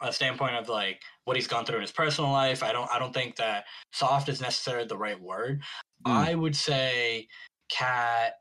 [0.00, 2.90] a standpoint of like what he's gone through in his personal life, I don't.
[2.90, 5.62] I don't think that soft is necessarily the right word.
[6.06, 6.12] Mm.
[6.12, 7.28] I would say
[7.70, 8.34] KAT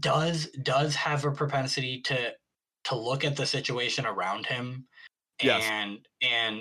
[0.00, 2.32] does does have a propensity to
[2.84, 4.86] to look at the situation around him
[5.42, 5.62] Yes.
[5.64, 6.60] and and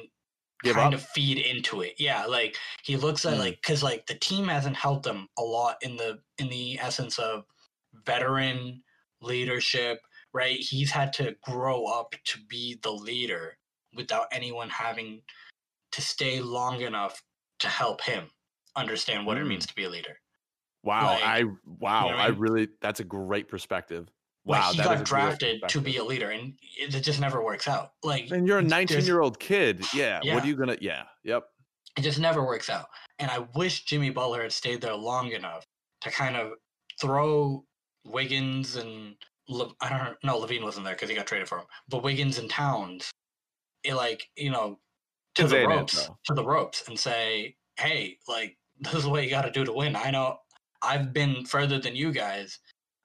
[0.64, 1.00] Give kind up?
[1.02, 1.96] of feed into it.
[2.00, 3.40] Yeah, like he looks at Mm.
[3.40, 7.20] like because like the team hasn't helped him a lot in the in the essence
[7.20, 7.46] of
[8.06, 8.84] veteran
[9.22, 10.02] leadership.
[10.34, 13.58] Right, he's had to grow up to be the leader
[13.96, 15.22] without anyone having
[15.94, 17.24] to stay long enough
[17.60, 18.30] to help him
[18.76, 19.48] understand what it Mm.
[19.48, 20.20] means to be a leader.
[20.84, 22.40] Wow, Like, I wow, what I I mean?
[22.40, 24.10] really that's a great perspective.
[24.48, 27.20] Like Wow, he that is got drafted to be a leader, and it, it just
[27.20, 27.92] never works out.
[28.04, 29.86] Like And you're a 19 year old kid.
[29.94, 30.20] Yeah.
[30.34, 30.78] What are you gonna?
[30.80, 31.04] Yeah.
[31.24, 31.44] Yep.
[31.98, 32.88] it just never works out.
[33.20, 35.66] And I wish Jimmy Butler had stayed there long enough
[36.02, 36.54] to kind of
[37.02, 37.66] throw
[38.06, 39.16] Wiggins and
[39.50, 40.40] Le- I don't know.
[40.40, 41.66] LaVine wasn't there because he got traded for him.
[41.90, 43.12] But Wiggins and Towns,
[43.84, 44.80] it like you know,
[45.36, 49.44] to the ropes, to the ropes, and say, hey, like this is what you got
[49.44, 49.96] to do to win.
[49.96, 50.38] I know
[50.82, 52.60] I've been further than you guys.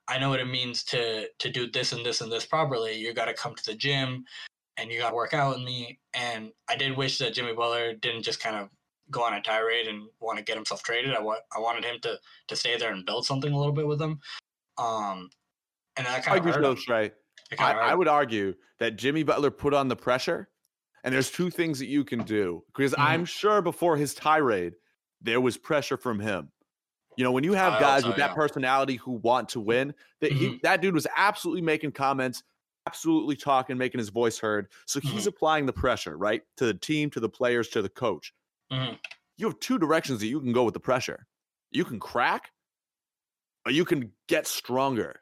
[0.07, 2.95] I know what it means to to do this and this and this properly.
[2.95, 4.25] You got to come to the gym,
[4.77, 5.99] and you got to work out with me.
[6.13, 8.69] And I did wish that Jimmy Butler didn't just kind of
[9.11, 11.13] go on a tirade and want to get himself traded.
[11.13, 13.87] I want I wanted him to to stay there and build something a little bit
[13.87, 14.19] with them.
[14.77, 15.29] Um,
[15.95, 17.11] and that I of hurt Trey.
[17.59, 20.49] I, I would argue that Jimmy Butler put on the pressure,
[21.03, 23.03] and there's two things that you can do because Mhm.
[23.03, 24.73] I'm sure before his tirade,
[25.21, 26.51] there was pressure from him.
[27.17, 28.35] You know, when you have guys with that yeah.
[28.35, 30.61] personality who want to win, that he Mhm.
[30.61, 32.43] that dude was absolutely making comments,
[32.87, 34.67] absolutely talking, making his voice heard.
[34.87, 35.29] So he's Mm-hmm.
[35.29, 36.41] applying the pressure, right?
[36.57, 38.33] To the team, to the players, to the coach.
[38.71, 38.99] Mhm.
[39.37, 41.27] You have two directions that you can go with the pressure.
[41.71, 42.51] You can crack,
[43.65, 45.21] but you can get stronger.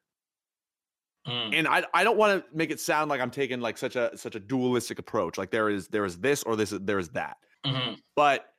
[1.27, 1.53] Mm.
[1.53, 4.17] And I I don't want to make it sound like I'm taking like such a
[4.17, 5.37] such a dualistic approach.
[5.37, 7.37] Like there is there is this or this there is that.
[7.65, 7.99] Mhm.
[8.15, 8.51] But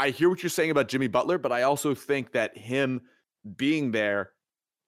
[0.00, 3.02] I hear what you're saying about Jimmy Butler, but I also think that him
[3.56, 4.32] being there,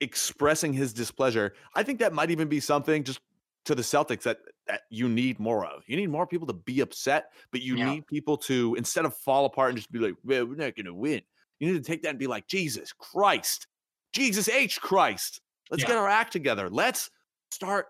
[0.01, 3.21] expressing his displeasure, I think that might even be something just
[3.67, 5.83] to the Celtics that that you need more of.
[5.87, 7.91] You need more people to be upset, but you Yeah.
[7.91, 10.87] need people to instead of fall apart and just be like, "Well, we're not going
[10.87, 11.21] to win."
[11.61, 13.67] You need to take that and be like, "Jesus Christ,
[14.15, 15.89] Jesus H Christ, let's Yeah.
[15.89, 16.71] get our act together.
[16.71, 17.11] Let's
[17.51, 17.89] start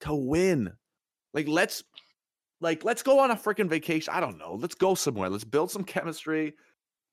[0.00, 0.76] to win.
[1.32, 1.84] Like let's
[2.66, 4.12] like let's go on a freaking vacation.
[4.12, 4.56] I don't know.
[4.60, 5.30] Let's go somewhere.
[5.30, 6.54] Let's build some chemistry.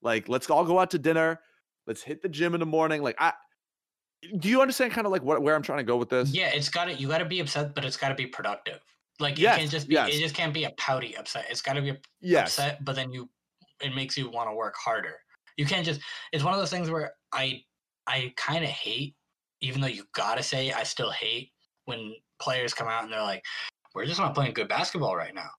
[0.02, 1.42] Like let's all go out to dinner.
[1.86, 3.04] Let's hit the gym in the morning.
[3.04, 3.34] Like I
[4.40, 6.34] do you understand kind of like what where I'm trying to go with this?
[6.34, 8.80] Yeah, it's got to you got to be upset, but it's got to be productive.
[9.20, 10.10] Like Yes, it can't just be yes.
[10.10, 11.46] it just can't be a pouty upset.
[11.52, 12.58] It's got to be a Yes.
[12.58, 13.30] upset, but then you
[13.80, 15.18] it makes you want to work harder.
[15.58, 16.02] You can't just
[16.32, 17.62] it's one of those things where I
[18.08, 19.16] I kind of hate
[19.62, 21.52] even though you got to say I still hate
[21.86, 23.44] when players come out and they're like
[23.94, 25.50] we're just not playing good basketball right now.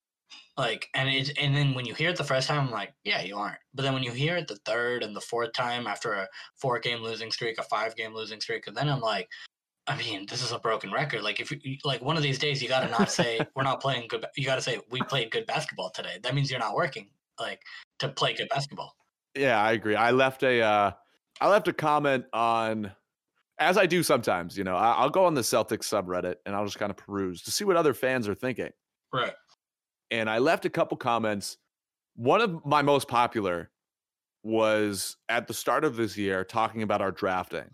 [0.56, 3.22] Like and it's and then when you hear it the first time I'm like, yeah,
[3.22, 3.58] you aren't.
[3.74, 6.78] But then when you hear it the third and the fourth time after a four
[6.78, 9.28] game losing streak, a five game losing streak, and then I'm like
[9.86, 11.22] I mean, this is a broken record.
[11.22, 13.82] Like, if you like one of these days, you got to not say we're not
[13.82, 14.24] playing good.
[14.34, 16.18] You got to say we played good basketball today.
[16.22, 17.08] That means you're not working
[17.38, 17.60] like
[17.98, 18.96] to play good basketball.
[19.34, 19.96] Yeah, I agree.
[19.96, 20.92] I left a uh
[21.40, 22.92] I left a comment on
[23.58, 26.64] as I do sometimes, you know, I, I'll go on the Celtics subreddit and I'll
[26.64, 28.70] just kind of peruse to see what other fans are thinking.
[29.12, 29.34] Right.
[30.10, 31.56] and I left a couple comments.
[32.16, 33.70] One of my most popular
[34.42, 37.70] was at the start of this year talking about our drafting.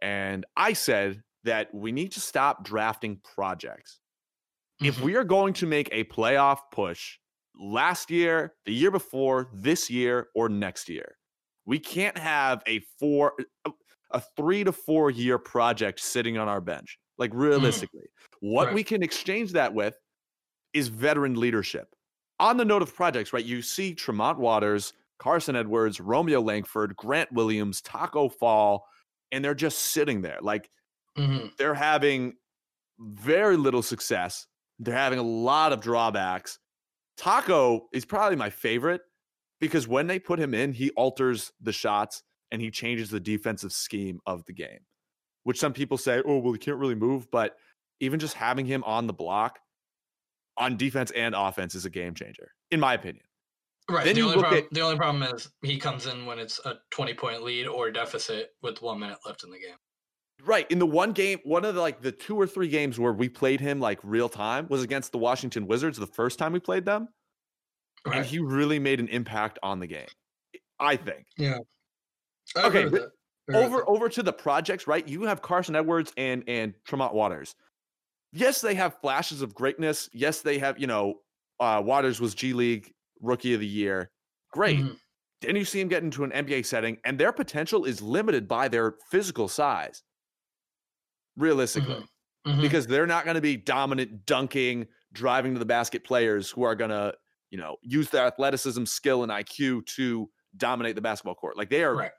[0.00, 4.00] And I said that we need to stop drafting projects.
[4.80, 5.02] If Mhm.
[5.04, 7.18] we are going to make a playoff push
[7.60, 11.18] last year, the year before, this year, or next year,
[11.66, 13.34] we can't have a four,
[14.12, 16.98] a three to four year project sitting on our bench.
[17.18, 18.06] Like realistically,
[18.40, 18.74] what Right.
[18.74, 19.96] we can exchange that with
[20.72, 21.94] is veteran leadership.
[22.40, 23.44] On the note of projects, right?
[23.44, 28.84] You see Tremont Waters, Carson Edwards, Romeo Langford, Grant Williams, Taco Fall,
[29.30, 30.38] and they're just sitting there.
[30.40, 30.68] Like
[31.16, 31.56] Mhm.
[31.56, 32.34] they're having
[32.98, 34.46] very little success.
[34.78, 36.58] They're having a lot of drawbacks.
[37.16, 39.02] Taco is probably my favorite
[39.60, 42.22] because when they put him in, he alters the shots
[42.52, 44.78] and he changes the defensive scheme of the game,
[45.42, 47.28] which some people say, oh, well, he can't really move.
[47.32, 47.56] But
[47.98, 49.58] even just having him on the block
[50.56, 53.24] on defense and offense is a game changer, in my opinion.
[53.90, 54.04] Right.
[54.04, 56.60] Then the you only problem, at- the only problem is he comes in when it's
[56.64, 59.74] a twenty point lead or deficit with one minute left in the game.
[60.44, 60.70] Right.
[60.70, 63.28] In the one game, one of the like the two or three games where we
[63.28, 66.84] played him like real time was against the Washington Wizards the first time we played
[66.84, 67.08] them.
[68.04, 68.16] Right.
[68.18, 70.08] and he really made an impact on the game.
[70.80, 71.24] I think.
[72.56, 73.12] I Okay, agree with but that.
[73.48, 75.06] I agree with Over over to the projects, right?
[75.06, 77.54] You have Carson Edwards and and Tremont Waters.
[78.32, 80.08] Yes, they have flashes of greatness.
[80.12, 81.22] Yes, they have, you know,
[81.60, 84.12] uh Waters was G League rookie of the year.
[84.52, 84.80] Great.
[84.80, 84.96] Mhm.
[85.42, 88.68] Then you see him get into an NBA setting, and their potential is limited by
[88.68, 90.02] their physical size.
[91.36, 92.08] Realistically Mhm.
[92.46, 92.62] Mhm.
[92.62, 96.74] because they're not going to be dominant dunking, driving to the basket players who are
[96.74, 97.14] going to,
[97.50, 101.56] you know, use their athleticism, skill, and IQ to dominate the basketball court.
[101.56, 102.12] Like they are Right.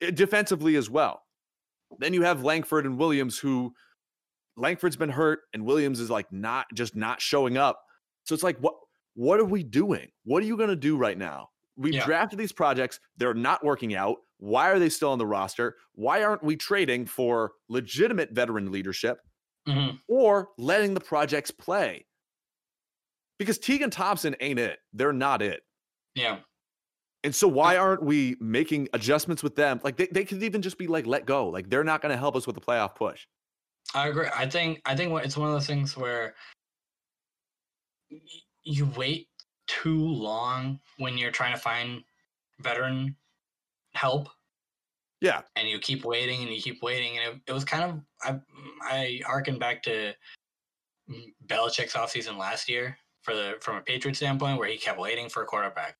[0.00, 1.22] Eh, defensively as well.
[1.98, 3.72] Then you have Langford and Williams, who
[4.56, 7.80] Langford's been hurt, and Williams is like not just not showing up.
[8.24, 8.74] So it's like, what
[9.14, 10.08] what are we doing?
[10.24, 11.48] What are you going to do right now?
[11.76, 12.04] We Yeah.
[12.04, 14.18] drafted these projects; they're not working out.
[14.38, 15.76] Why are they still on the roster?
[15.94, 19.18] Why aren't we trading for legitimate veteran leadership?
[19.68, 20.00] Mhm.
[20.08, 22.06] or letting the projects play.
[23.38, 24.78] Because Tegan Thompson ain't it.
[24.94, 25.62] They're not it.
[26.14, 26.40] Yeah.
[27.22, 29.80] And so why aren't we making adjustments with them?
[29.84, 31.48] Like they, they could even just be like, let go.
[31.48, 33.26] Like they're not going to help us with the playoff push.
[33.94, 34.28] I agree.
[34.34, 36.34] I think I think it's one of those things where
[38.62, 39.28] you wait
[39.66, 42.02] too long when you're trying to find
[42.60, 43.14] veteran
[43.94, 44.28] help
[45.20, 45.42] Yeah.
[45.56, 48.40] and you keep waiting and you keep waiting and it, it was kind of I
[48.82, 50.12] I harken back to
[51.46, 55.42] Belichick's offseason last year for the from a Patriot standpoint where he kept waiting for
[55.42, 55.96] a quarterback.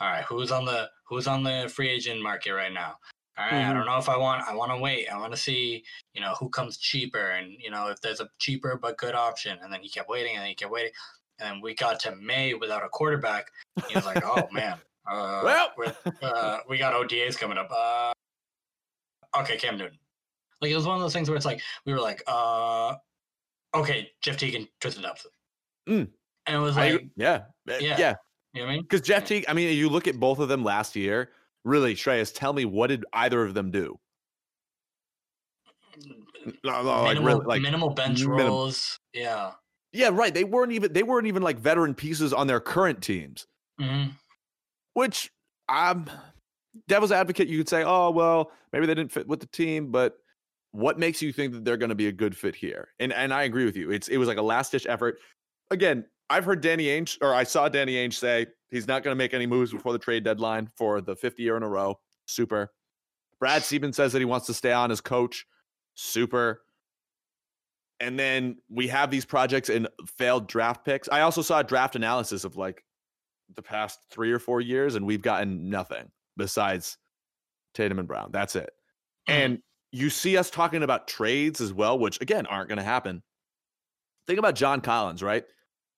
[0.00, 2.96] All right, who's on the who's on the free agent market right now?
[3.36, 5.08] All right, I don't know if I want I want to wait.
[5.08, 5.84] I want to see,
[6.14, 9.58] you know, who comes cheaper and you know if there's a cheaper but good option.
[9.62, 10.92] And then he kept waiting and then he kept waiting.
[11.40, 13.50] And then we got to May without a quarterback.
[13.88, 14.78] He was like, "Oh man,
[15.10, 15.72] uh, Well.
[16.22, 17.68] uh, we got OTAs coming up.
[17.72, 18.12] Uh,
[19.40, 19.98] okay, Cam Newton.
[20.60, 22.94] Like it was one of those things where it's like we were like, uh,
[23.74, 25.30] okay, Jeff Teagan, Tristan Thompson,
[25.88, 26.08] Mm.
[26.46, 27.42] and it was I- like, yeah.
[27.68, 27.96] eh, yeah.
[27.98, 28.14] Yeah.
[28.54, 28.82] You know what I mean?
[28.82, 31.30] Because Jeff Teague, I mean, you look at both of them last year.
[31.64, 33.98] Really, Shreyas, tell me what did either of them do?
[35.98, 38.98] Mm, no, no, uh, uh, like minimal, really, like minimal bench minim- roles.
[39.12, 39.52] Yeah.
[39.92, 40.32] yeah, right.
[40.32, 43.46] They weren't even they weren't even like veteran pieces on their current teams.
[43.80, 44.04] hmm
[44.92, 45.30] Which
[45.68, 46.08] I'm
[46.86, 47.48] devil's advocate.
[47.48, 50.16] You could say, oh well, maybe they didn't fit with the team, but
[50.72, 52.88] what makes you think that they're going to be a good fit here?
[52.98, 53.90] And and I agree with you.
[53.90, 55.18] It's it was like a last ditch effort.
[55.70, 59.18] Again, I've heard Danny Ainge or I saw Danny Ainge say he's not going to
[59.18, 61.98] make any moves before the trade deadline for the fifth year in a row.
[62.26, 62.72] Super.
[63.38, 65.46] Brad Stevens says that he wants to stay on as coach.
[65.94, 66.62] Super.
[68.00, 71.08] And then we have these projects and failed draft picks.
[71.08, 72.84] I also saw a draft analysis of like
[73.54, 76.98] the past three or four years, and we've gotten nothing besides
[77.74, 78.30] Tatum and Brown.
[78.32, 78.70] That's it.
[79.28, 79.40] Mm-hmm.
[79.40, 79.58] And
[79.92, 83.22] you see us talking about trades as well, which again aren't going to happen.
[84.26, 85.44] Think about John Collins, right?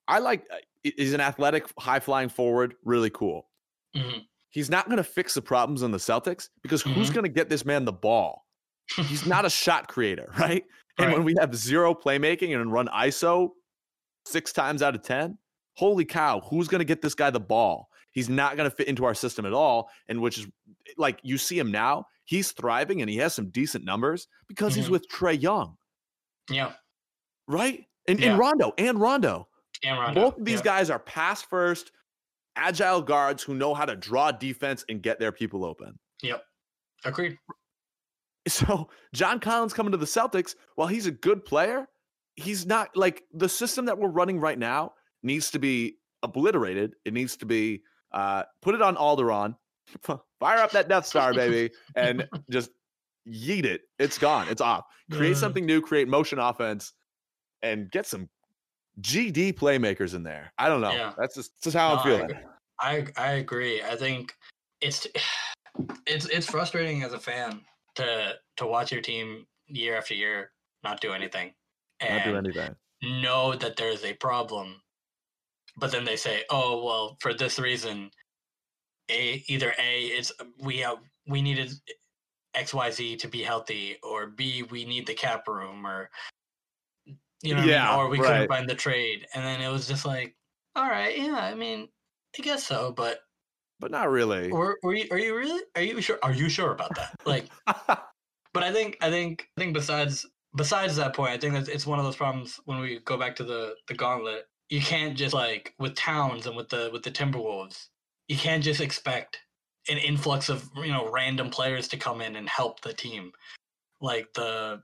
[0.09, 3.49] I like, uh, he's an athletic, high flying forward, really cool.
[3.95, 4.19] hmm
[4.51, 7.15] He's not going to fix the problems in the Celtics because who's Mhm.
[7.15, 8.47] going to get this man the ball?
[8.97, 10.65] He's not a shot creator, right?
[10.99, 11.13] And Right.
[11.13, 13.51] when we have zero playmaking and run ISO
[14.25, 15.37] six times out of 10,
[15.75, 17.91] holy cow, who's going to get this guy the ball?
[18.13, 19.91] He's not going to fit into our system at all.
[20.09, 20.47] And which is
[20.97, 24.87] like you see him now, he's thriving and he has some decent numbers because he's
[24.87, 24.93] Mhm.
[24.93, 25.77] with Trae Young,
[26.49, 26.73] Yeah.
[27.47, 27.85] right?
[28.09, 28.31] And, Yeah.
[28.31, 29.49] and Rondo and Rondo.
[29.85, 30.21] And Rondo.
[30.21, 30.65] Both of these yeah.
[30.65, 31.93] guys are pass first,
[32.57, 35.99] agile guards who know how to draw defense and get their people open.
[36.23, 36.43] Yep.
[37.05, 37.39] Agreed.
[38.49, 41.89] So John Collins coming to the Celtics, while he's a good player,
[42.37, 44.93] he's not like the system that we're running right now
[45.25, 46.95] needs to be obliterated.
[47.05, 49.57] It needs to be uh, put it on Alderaan,
[50.39, 52.71] fire up that Death Star, baby, and just
[53.29, 53.81] yeet it.
[53.99, 54.47] It's gone.
[54.49, 54.85] It's off.
[55.11, 55.41] Create Uh.
[55.41, 55.81] something new.
[55.81, 56.93] Create motion offense,
[57.63, 58.29] and get some
[59.01, 60.53] GD playmakers in there.
[60.59, 60.93] I don't know.
[60.93, 61.13] Yeah.
[61.19, 62.41] That's just, that's just how No, I'm feeling.
[62.81, 63.83] I I agree.
[63.83, 64.35] I think
[64.81, 65.07] it's
[66.07, 67.61] it's it's frustrating as a fan
[67.97, 70.53] to to watch your team year after year
[70.85, 71.53] not do anything
[72.01, 72.75] Not do anything.
[73.03, 74.81] know that there's a problem,
[75.77, 78.11] but then they say, "Oh well, for this reason,
[79.11, 81.73] a either a it's we have we needed
[82.55, 86.11] X Y Z to be healthy, or b we need the cap room, or
[87.43, 87.99] you know, what I mean?
[87.99, 88.27] or we right.
[88.27, 90.35] couldn't find the trade." And then it was just like,
[90.75, 91.89] "All right, yeah, I mean,
[92.39, 93.21] I guess so, but."
[93.79, 94.51] But not really.
[94.51, 95.63] Were, were you, are you really?
[95.75, 96.19] Are you sure?
[96.23, 97.15] Are you sure about that?
[97.27, 100.25] Like, but I think I think I think besides
[100.57, 103.37] besides that point, I think that it's one of those problems when we go back
[103.37, 104.47] to the the gauntlet.
[104.71, 107.89] You can't just like with Towns and with the with the Timberwolves.
[108.29, 109.39] You can't just expect
[109.89, 113.33] an influx of you know random players to come in and help the team.
[114.01, 114.83] Like the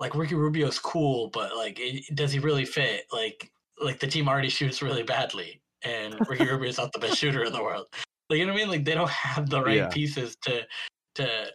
[0.00, 3.04] like Ricky Rubio's cool, but like it, does he really fit?
[3.12, 7.44] Like like the team already shoots really badly, and Ricky Rubio's not the best shooter
[7.44, 7.86] in the world.
[8.30, 8.70] Like you know what I mean?
[8.70, 9.88] Like they don't have the right Yeah.
[9.88, 10.66] pieces to
[11.16, 11.46] to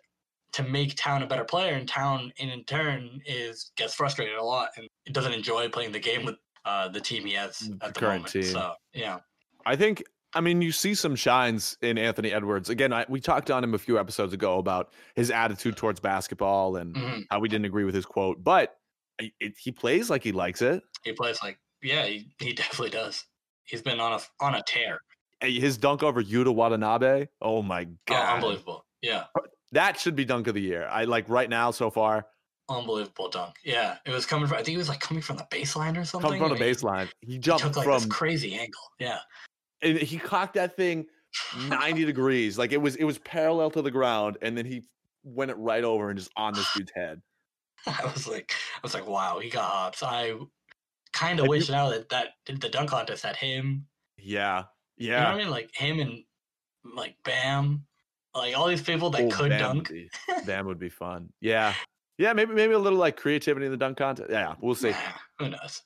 [0.51, 4.43] to make Town a better player, and Town in, in turn is gets frustrated a
[4.43, 6.35] lot and doesn't enjoy playing the game with
[6.65, 8.33] uh, the team he has The at the current moment.
[8.33, 8.43] team.
[8.43, 9.19] So yeah,
[9.65, 10.03] I think,
[10.36, 12.69] I mean, you see some shines in Anthony Edwards.
[12.69, 16.75] Again, I, we talked on him a few episodes ago about his attitude towards basketball
[16.75, 17.25] and Mhm.
[17.32, 18.77] how we didn't agree with his quote, but
[19.17, 20.84] it, he plays like he likes it.
[21.03, 23.25] he plays like yeah, he, he definitely does.
[23.63, 24.99] He's been on a on a tear.
[25.41, 28.86] His dunk over Yuta Watanabe, oh my Oh, god, unbelievable.
[29.01, 29.25] Yeah,
[29.71, 30.88] that should be dunk of the year.
[30.91, 32.27] I like right now so far.
[32.69, 33.55] unbelievable dunk.
[33.63, 34.57] Yeah, it was coming from.
[34.57, 36.30] I think it was like coming from the baseline or something.
[36.39, 38.82] Come from the he- baseline, he He jumped took like from this crazy angle.
[38.99, 39.19] Yeah.
[39.82, 41.05] And he cocked that thing
[41.67, 44.84] 90 degrees, like it was it was parallel to the ground, and then he
[45.23, 47.21] went it right over and just on this dude's head.
[47.88, 50.03] I was like, I was like, wow, he got hops.
[50.03, 50.34] I
[51.13, 53.86] kind of Have you- wish now that that the dunk contest had him.
[54.17, 54.65] Yeah,
[54.97, 55.23] You know yeah.
[55.32, 55.49] what I mean?
[55.49, 56.23] Like him and
[56.95, 57.86] like Bam,
[58.36, 59.89] like all these people that Oh, could Bam dunk.
[59.89, 60.09] Would be,
[60.45, 61.30] Bam would be fun.
[61.41, 61.73] Yeah.
[62.17, 64.30] Yeah, maybe maybe a little like creativity in the dunk contest.
[64.30, 64.91] Yeah, we'll see.
[65.39, 65.82] Who knows?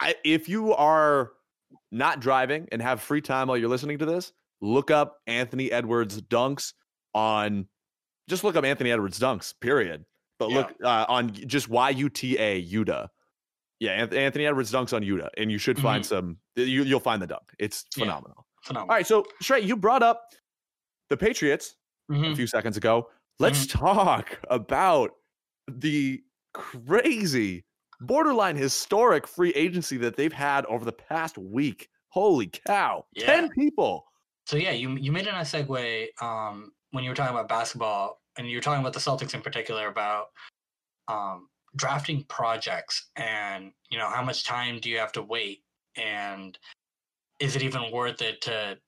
[0.00, 1.32] I, if you are
[1.92, 6.20] not driving and have free time while you're listening to this, look up Anthony Edwards
[6.22, 6.72] dunks
[7.14, 7.66] on.
[8.28, 9.54] Just look up Anthony Edwards dunks.
[9.60, 10.04] Period.
[10.38, 10.56] But Yeah.
[10.56, 13.08] look uh, on just Y U T A Yuta.
[13.78, 16.38] Yeah, Anthony Edwards dunks on Yuta, and you should find some.
[16.56, 17.52] You, you'll find the dunk.
[17.58, 18.04] It's Yeah.
[18.04, 18.46] phenomenal.
[18.62, 18.90] Phenomenal.
[18.90, 20.22] All right, so Shrey, you brought up
[21.10, 21.76] the Patriots
[22.10, 22.32] Mhm.
[22.32, 23.10] a few seconds ago.
[23.38, 25.10] Let's talk about
[25.68, 26.22] the
[26.54, 27.65] crazy,
[28.00, 31.88] borderline historic free agency that they've had over the past week.
[32.08, 33.04] Holy cow.
[33.14, 33.26] Yeah.
[33.26, 34.06] 10 people.
[34.46, 38.20] So yeah, you you made a nice segue um, when you were talking about basketball,
[38.38, 40.26] and you were talking about the Celtics in particular about
[41.08, 45.64] um, drafting projects, and you know how much time do you have to wait,
[45.96, 46.56] and
[47.40, 48.78] is it even worth it to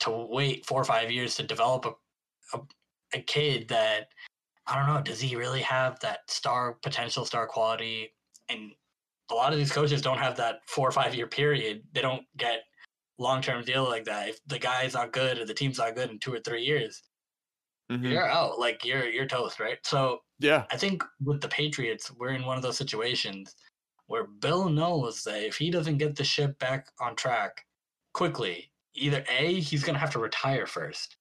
[0.00, 1.92] to wait four or five years to develop a
[2.56, 2.60] a,
[3.14, 4.08] a kid that
[4.66, 5.02] I don't know.
[5.02, 8.12] Does he really have that star potential, star quality?
[8.48, 8.72] And
[9.30, 11.82] a lot of these coaches don't have that four or five year period.
[11.92, 12.64] They don't get
[13.18, 14.28] long term deal like that.
[14.28, 17.02] If the guy's not good or the team's not good in two or three years,
[17.90, 18.10] Mhm.
[18.10, 18.58] you're out.
[18.58, 19.78] Like you're you're toast, right?
[19.86, 20.66] So Yeah.
[20.70, 23.54] I think with the Patriots, we're in one of those situations
[24.06, 27.64] where Bill knows that if he doesn't get the ship back on track
[28.12, 31.16] quickly, either A, he's gonna have to retire first,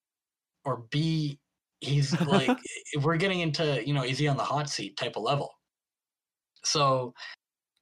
[0.66, 1.40] or B,
[1.82, 2.58] he's like
[3.02, 5.54] we're getting into, you know, is he on the hot seat type of level.
[6.66, 7.14] So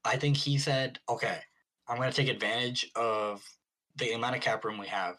[0.05, 1.39] I think he said, Okay,
[1.87, 3.43] I'm gonna take advantage of
[3.97, 5.17] the amount of cap room we have.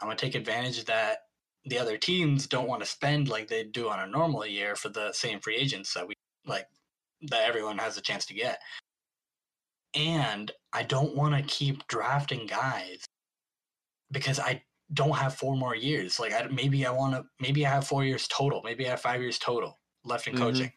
[0.00, 1.18] I'm gonna take advantage that
[1.64, 4.88] the other teams don't want to spend like they do on a normal year for
[4.88, 6.14] the same free agents that we
[6.46, 6.68] like
[7.22, 8.60] that everyone has a chance to get.
[9.94, 13.04] And I don't want to keep drafting guys
[14.10, 16.18] because I don't have four more years.
[16.18, 19.00] Like I, maybe I want to maybe I have 4 years total, maybe I have
[19.00, 20.38] 5 years total left in Mhm.
[20.38, 20.72] coaching.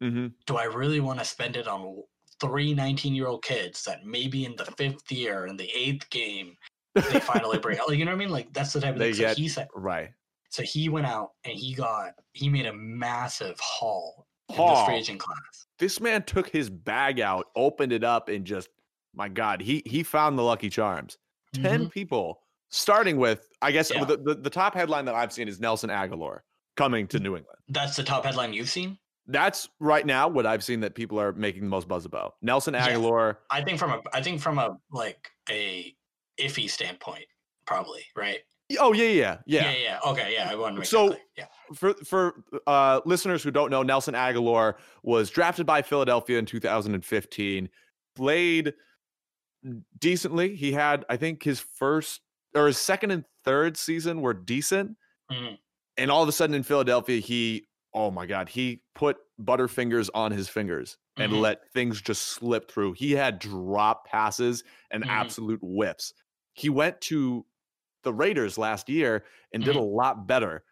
[0.00, 2.02] Hmm Do I really want to spend it on
[2.40, 6.56] three 19-year-old kids that maybe in the 5th year in the 8th game
[6.94, 7.88] they finally break out?
[7.88, 8.30] Like, you know what I mean?
[8.30, 9.14] Like that's the type of thing.
[9.14, 10.10] So he said Right.
[10.48, 14.96] so he went out and he got he made a massive haul in this free
[14.96, 15.66] agent class.
[15.78, 18.68] This man took his bag out, opened it up, and just
[19.14, 21.18] my God, he he found the lucky charms.
[21.54, 21.90] 10 Mhm.
[21.90, 24.04] people, starting with, I guess Yeah.
[24.04, 26.40] the, the, the top headline that I've seen is Nelson Agholor
[26.76, 27.58] coming to New England.
[27.68, 28.98] That's the top headline you've seen.
[29.30, 32.34] That's right now what I've seen that people are making the most buzz about.
[32.42, 32.88] Nelson Yeah.
[32.88, 33.36] Agholor.
[33.50, 35.94] I think from a I think from a like a
[36.38, 37.24] iffy standpoint,
[37.66, 38.38] probably right.
[38.78, 39.70] Oh, yeah, yeah, yeah.
[39.70, 39.98] yeah, yeah.
[40.06, 40.48] Okay, yeah.
[40.48, 41.46] I wanted to make So- yeah.
[41.74, 47.68] for for uh, listeners who don't know, Nelson Agholor was drafted by Philadelphia in 2015.
[48.14, 48.74] Played
[49.98, 50.54] decently.
[50.56, 52.20] He had, I think, his first
[52.54, 54.96] or his second and third season were decent,
[55.30, 55.58] Mhm.
[55.96, 60.32] and all of a sudden in Philadelphia, he oh my god, he put butterfingers on
[60.32, 61.40] his fingers and Mhm.
[61.40, 62.92] let things just slip through.
[62.92, 65.08] He had drop passes and Mhm.
[65.08, 66.12] absolute whips.
[66.54, 67.46] He went to
[68.02, 70.64] the Raiders last year and did a lot better.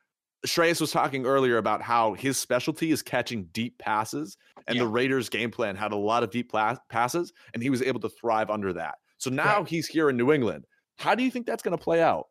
[0.46, 4.36] Shreyas was talking earlier about how his specialty is catching deep passes,
[4.68, 7.82] and the Raiders' game plan had a lot of deep pla- passes, and he was
[7.82, 8.98] able to thrive under that.
[9.18, 10.64] So now he's here in New England.
[10.98, 12.28] How do you think that's going to play out?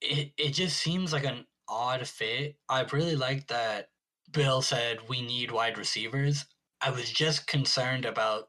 [0.00, 2.56] It it just seems like an odd fit.
[2.68, 3.88] I really like that
[4.32, 6.44] Bill said we need wide receivers.
[6.80, 8.48] I was just concerned about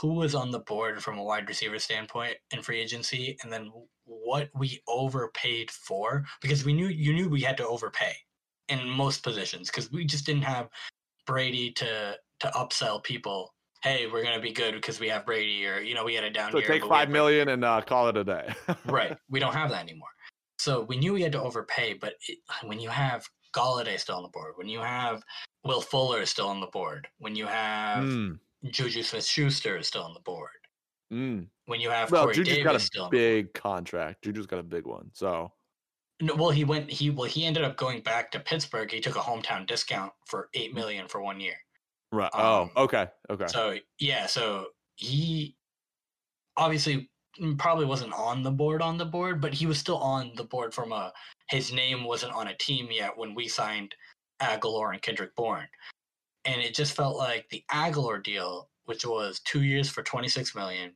[0.00, 3.70] who was on the board from a wide receiver standpoint in free agency and then
[4.04, 8.12] what we overpaid for because we knew you knew we had to overpay
[8.68, 10.68] in most positions because we just didn't have
[11.26, 13.54] Brady to to upsell people.
[13.82, 16.30] Hey, we're gonna be good because we have Brady, or you know, we had a
[16.30, 16.66] down So year.
[16.66, 18.52] take five million and uh, call it a day.
[18.86, 19.16] right.
[19.28, 20.08] We don't have that anymore.
[20.58, 24.22] So we knew we had to overpay, but it, when you have Golladay still on
[24.22, 25.22] the board, when you have
[25.64, 28.38] Will Fuller still on the board, when you have Mm,
[28.70, 30.50] Juju Smith Schuster is still on the board,
[31.12, 31.46] mm.
[31.66, 33.44] when you have Well, Corey Juju's Davis got a still on the board.
[33.46, 34.24] big contract.
[34.24, 35.10] Juju's got a big one.
[35.12, 35.52] So
[36.20, 36.90] No, well, he went.
[36.90, 38.90] He well, he ended up going back to Pittsburgh.
[38.90, 41.56] He took a hometown discount for eight million for one year.
[42.12, 42.30] right.
[42.34, 43.46] Um, oh, okay, okay.
[43.48, 45.56] So yeah, so he
[46.56, 47.10] obviously
[47.40, 50.44] Mm, probably wasn't on the board on the board, but he was still on the
[50.44, 51.12] board from a
[51.48, 53.94] his name wasn't on a team yet when we signed
[54.40, 55.68] Agholor and Kendrick Bourne.
[56.44, 60.54] And it just felt like the Agholor deal, which was two years for twenty six
[60.54, 60.92] million,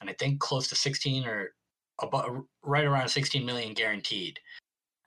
[0.00, 1.54] and I think close to sixteen or
[2.02, 4.40] about right around sixteen million guaranteed.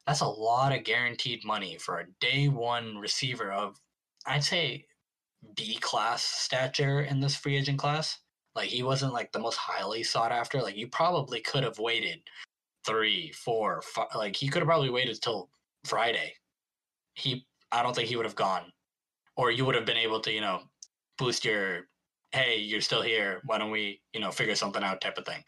[0.08, 3.78] That's a lot of guaranteed money for a day one receiver of
[4.26, 4.86] I'd say
[5.56, 8.20] B class stature in this free agent class.
[8.60, 10.62] Like he wasn't like the most highly sought after.
[10.62, 12.20] Like you probably could have waited
[12.86, 14.07] three, four, five.
[14.14, 15.49] Like he could have probably waited till
[15.86, 16.34] Friday.
[17.14, 18.74] He, I don't think he would have gone,
[19.38, 20.64] or you would have been able to, you know,
[21.18, 21.88] boost your,
[22.34, 23.39] hey, you're still here.
[23.45, 25.41] Why don't we, you know, figure something out type of thing.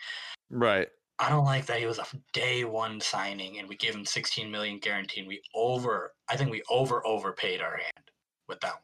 [0.49, 0.87] right.
[1.19, 4.49] I don't like that he was a day one signing and we gave him 16
[4.49, 5.27] million guaranteed.
[5.27, 8.09] We over, I think we over overpaid our hand
[8.47, 8.75] with that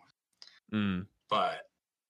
[0.71, 0.81] one.
[0.81, 1.05] Mm.
[1.29, 1.61] But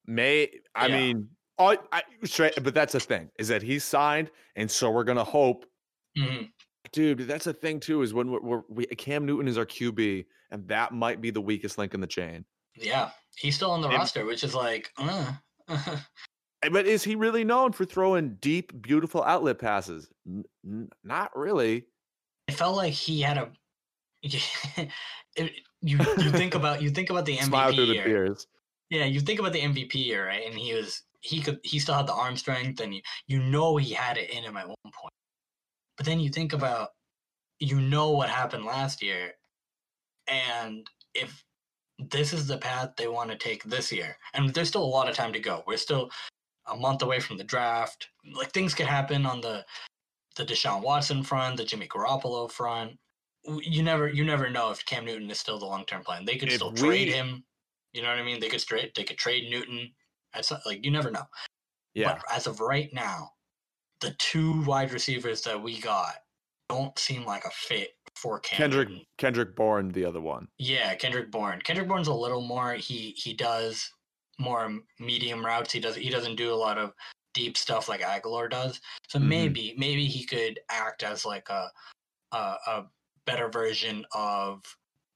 [0.07, 0.97] May I Yeah.
[0.97, 1.29] mean,
[1.59, 5.23] all, I, straight, but that's the thing is that he's signed, and so we're gonna
[5.23, 5.65] hope,
[6.17, 6.49] mhm,
[6.91, 7.19] dude.
[7.19, 10.67] That's the thing too is when we're, we're we Cam Newton is our QB, and
[10.67, 12.45] that might be the weakest link in the chain.
[12.75, 15.33] yeah, he's still on the And- roster, which is like, uh,
[16.71, 20.09] But is he really known for throwing deep, beautiful outlet passes?
[20.27, 21.85] N- not really.
[22.47, 23.51] it felt like he had a.
[24.23, 25.51] it,
[25.81, 28.03] you you think about you think about the Smile through MVP the year.
[28.05, 28.47] tears.
[28.89, 30.43] Yeah, you think about the MVP year, right?
[30.45, 33.77] And he was he could he still had the arm strength, and you you know
[33.77, 35.13] he had it in him at one point.
[35.97, 36.89] But then you think about
[37.59, 39.33] you know what happened last year,
[40.27, 41.43] and if
[41.99, 44.17] this is the path they want to take this year.
[44.33, 45.63] And there's still a lot of time to go.
[45.65, 46.11] We're still
[46.67, 48.09] a month away from the draft.
[48.33, 49.65] Like things could happen on the
[50.35, 52.91] the Deshaun Watson front, the Jimmy Garoppolo front.
[53.43, 56.25] You never you never know if Cam Newton is still the long term plan.
[56.25, 57.43] They could If still trade him.
[57.93, 58.39] You know what I mean?
[58.39, 59.91] They could straight they could trade Newton.
[60.33, 61.25] That's like you never know.
[61.93, 62.13] Yeah.
[62.13, 63.31] But as of right now,
[64.01, 66.15] the two wide receivers that we got
[66.69, 69.05] don't seem like a fit for Kendrick Newton.
[69.17, 70.47] Kendrick Bourne, the other one.
[70.57, 71.61] Yeah, Kendrick Bourne.
[71.63, 72.73] Kendrick Bourne's a little more.
[72.73, 73.89] He he does
[74.39, 75.71] more medium routes.
[75.71, 76.93] He does he doesn't do a lot of
[77.33, 78.79] deep stuff like Agholor does.
[79.07, 79.27] So Mhm.
[79.27, 81.71] maybe maybe he could act as like a,
[82.31, 82.85] a a
[83.25, 84.61] better version of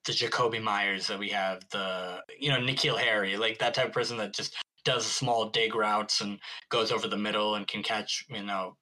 [0.06, 1.62] the Jakobi Meyers that we have.
[1.70, 5.76] The you know N'Keal Harry, like that type of person that just does small dig
[5.76, 8.76] routes and goes over the middle and can catch you know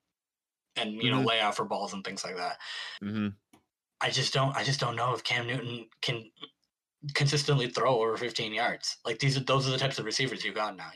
[0.75, 1.25] and you know Mhm.
[1.27, 2.57] lay out for balls and things like that.
[3.01, 3.29] hmm
[4.01, 6.31] I just don't I just don't know if Cam Newton can
[7.13, 8.97] consistently throw over 15 yards.
[9.05, 10.91] Like these are those are the types of receivers you got now.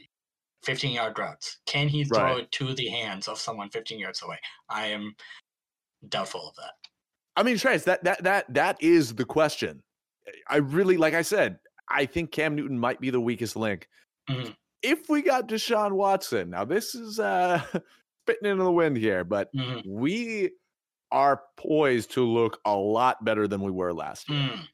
[0.64, 1.60] 15 yard routes.
[1.66, 2.43] Can he throw Right.
[2.43, 4.39] it to the hands of someone 15 yards away?
[4.70, 5.16] I am
[6.08, 6.74] doubtful of that.
[7.36, 9.84] I mean, Trace, that that that that is the question.
[10.47, 13.89] I really, like I said, I think Cam Newton might be the weakest link.
[14.30, 14.56] Mhm.
[14.84, 17.62] If we got Deshaun Watson, now this is uh
[18.26, 19.82] spitting into the wind here, but Mhm.
[19.86, 20.52] we
[21.12, 24.40] are poised to look a lot better than we were last year.
[24.50, 24.68] Mm.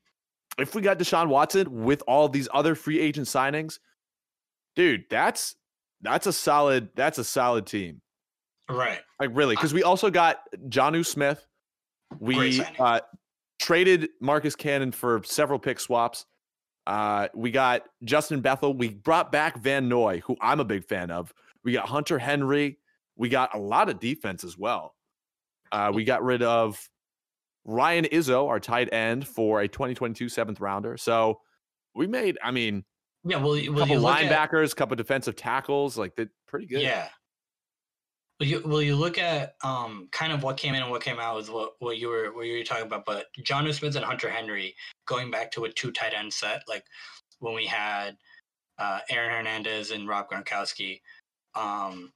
[0.58, 3.80] If we got Deshaun Watson with all these other free agent signings,
[4.76, 5.56] dude, that's
[6.02, 8.02] that's a solid that's a solid team.
[8.70, 9.00] Right.
[9.20, 10.40] Like really, because we also got
[10.70, 11.46] Jonnu Smith.
[12.20, 13.02] We uh,
[13.60, 16.26] traded Marcus Cannon for several pick swaps.
[16.90, 18.74] Uh, we got Justin Bethel.
[18.74, 21.32] We brought back Van Noy, who I'm a big fan of.
[21.64, 22.80] We got Hunter Henry.
[23.16, 24.96] We got a lot of defense as well.
[25.72, 26.90] Uh, we got rid of
[27.64, 30.98] Ryan Izzo, our tight end, for a 2022 seventh rounder.
[30.98, 31.42] So
[31.94, 32.84] we made, I mean,
[33.24, 36.82] Yeah, well, a well couple look at, linebackers, couple defensive tackles, like they're pretty good.
[36.82, 37.10] Yeah.
[38.40, 41.20] Well, you well you look at um kind of what came in and what came
[41.20, 44.06] out was what, what you were what you were talking about, but John Smith and
[44.06, 44.76] Hunter Henry
[45.06, 46.86] going back to a two tight end set, like
[47.40, 48.16] when we had
[48.78, 51.02] uh, Aaron Hernandez and Rob Gronkowski,
[51.54, 52.14] um,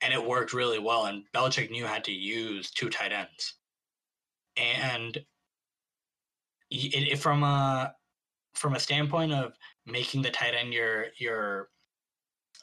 [0.00, 1.06] and it worked really well.
[1.06, 3.54] And Belichick knew how to use two tight ends,
[4.56, 5.16] and
[6.70, 7.94] it, it, from a
[8.54, 9.54] from a standpoint of
[9.86, 11.68] making the tight end your your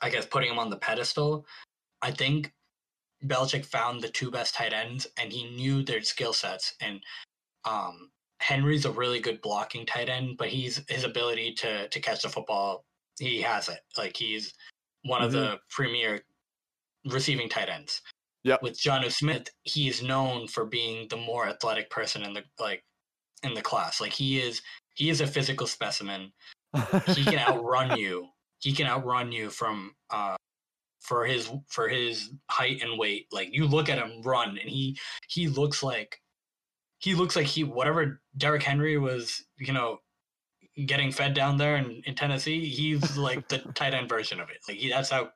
[0.02, 1.46] I guess putting him on the pedestal,
[2.02, 2.54] I think
[3.28, 6.74] Belichick found the two best tight ends and he knew their skill sets.
[6.82, 7.02] And
[7.66, 8.10] um,
[8.40, 12.30] Henry's a really good blocking tight end, but he's his ability to to catch the
[12.30, 12.86] football,
[13.20, 13.80] he has it.
[13.98, 14.54] Like he's
[15.04, 16.22] one of the premier
[17.06, 18.02] receiving tight ends.
[18.44, 18.62] Yep.
[18.62, 22.84] With John Smith, he is known for being the more athletic person in the like
[23.44, 24.00] in the class.
[24.00, 24.62] Like he is
[24.94, 26.32] he is a physical specimen
[27.08, 28.28] he can outrun you.
[28.60, 30.36] He can outrun you from uh
[31.06, 33.28] for his for his height and weight.
[33.32, 34.98] Like you look at him run and he
[35.28, 36.20] he looks like
[37.00, 40.00] he looks like he whatever Derrick Henry was, you know,
[40.86, 44.58] getting fed down there in, in Tennessee, he's like the tight end version of it.
[44.68, 45.30] Like he that's how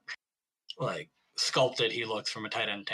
[0.79, 2.89] like sculpted he looks from a tight end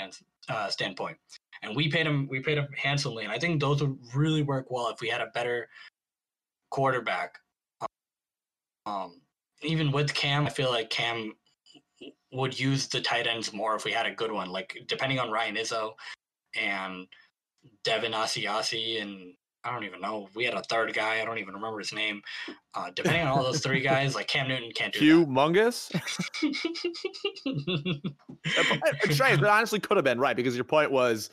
[0.50, 1.18] uh, standpoint.
[1.64, 4.70] And we paid him we paid him handsomely and I think those would really work
[4.70, 5.70] well if we had a better
[6.70, 7.38] quarterback
[8.86, 9.22] um,
[9.64, 11.34] even with Cam, I feel like Cam
[12.32, 14.50] would use the tight ends more if we had a good one.
[14.50, 15.94] Like depending on Ryan Izzo
[16.56, 17.08] and
[17.84, 19.34] Devin Asiasi, and
[19.64, 20.30] I don't even know.
[20.36, 21.22] We had a third guy.
[21.22, 22.22] I don't even remember his name.
[22.76, 25.90] Uh, depending on all those three guys, like Cam Newton can't do Hugh Mungus.
[28.46, 29.38] that.
[29.40, 31.30] But honestly could have been right because your point was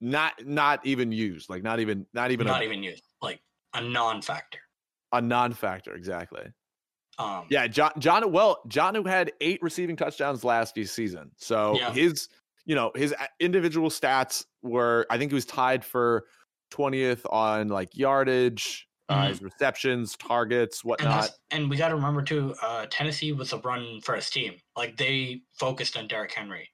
[0.00, 3.04] not not even used, like not even not even Not a, even used.
[3.22, 3.40] Like
[3.74, 4.58] a non-factor.
[5.12, 6.42] a non-factor exactly.
[7.18, 11.30] Um, Yeah, John John well, John who had eight receiving touchdowns last season.
[11.36, 11.92] So Yeah.
[11.92, 12.28] his
[12.64, 16.26] you know his individual stats were I think he was tied for
[16.72, 21.22] 20th on like yardage, uh, his receptions, targets, whatnot.
[21.22, 24.54] that's, and we got to remember too, uh, Tennessee was a run first team.
[24.76, 26.68] Like they focused on Derrick Henry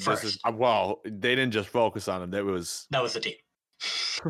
[0.00, 0.24] first.
[0.24, 2.30] is, uh, well, they didn't just focus on him.
[2.30, 3.34] That was that was the team.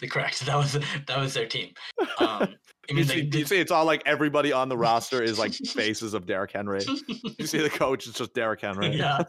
[0.00, 0.44] the correct.
[0.46, 0.72] That was
[1.06, 1.72] that was their team.
[2.00, 2.48] Um, I
[2.90, 6.14] you see, they, you see, it's all like everybody on the roster is like faces
[6.14, 6.80] of Derrick Henry.
[7.38, 8.88] You see the coach it's just Derrick Henry.
[8.96, 9.22] yeah.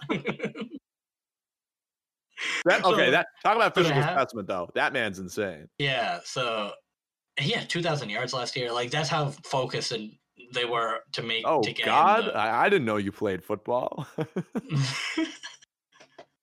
[2.66, 4.70] That, okay, So- that talk about physical have- specimen though.
[4.76, 5.68] That man's insane.
[5.78, 6.20] yeah.
[6.26, 6.72] So
[7.40, 8.72] he had two thousand yards last year.
[8.72, 10.12] Like that's how focused and
[10.54, 11.44] they were to make.
[11.48, 14.08] Oh to God, the- I, I didn't know you played football.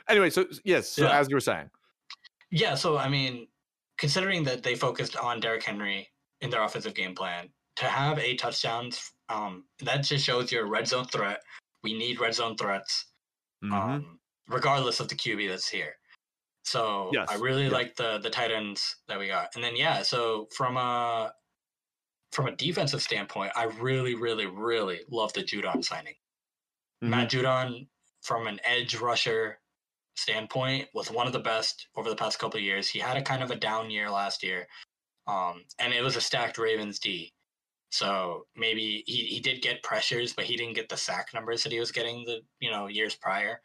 [0.09, 1.19] anyway, so yes, so Yeah.
[1.19, 1.71] as you were saying,
[2.51, 2.75] yeah.
[2.75, 3.49] So I mean,
[3.99, 6.09] considering that they focused on Derrick Henry
[6.41, 10.69] in their offensive game plan, to have eight touchdowns, um, that just shows you're a
[10.69, 11.41] red zone threat.
[11.83, 13.07] We need red zone threats,
[13.65, 13.73] Mhm.
[13.73, 15.97] um, regardless of the QB that's here.
[16.65, 17.71] So I really yeah.
[17.71, 19.55] like the the tight ends that we got.
[19.55, 21.33] And then yeah, so from a
[22.33, 26.15] from a defensive standpoint, I really, really, really love the Judon signing.
[27.01, 27.41] Matt Mm-hmm.
[27.47, 27.89] Judon,
[28.23, 29.59] from an edge rusher
[30.17, 32.89] standpoint, was one of the best over the past couple of years.
[32.89, 34.67] He had a kind of a down year last year,
[35.27, 37.33] um, and it was a stacked Ravens D.
[37.91, 41.73] So maybe he, he did get pressures, but he didn't get the sack numbers that
[41.73, 43.61] he was getting the you know years prior.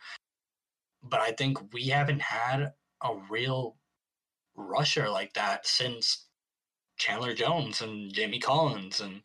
[1.04, 2.74] But I think we haven't had
[3.04, 3.78] a real
[4.56, 6.28] rusher like that since
[6.98, 9.22] Chandler Jones and Jamie Collins and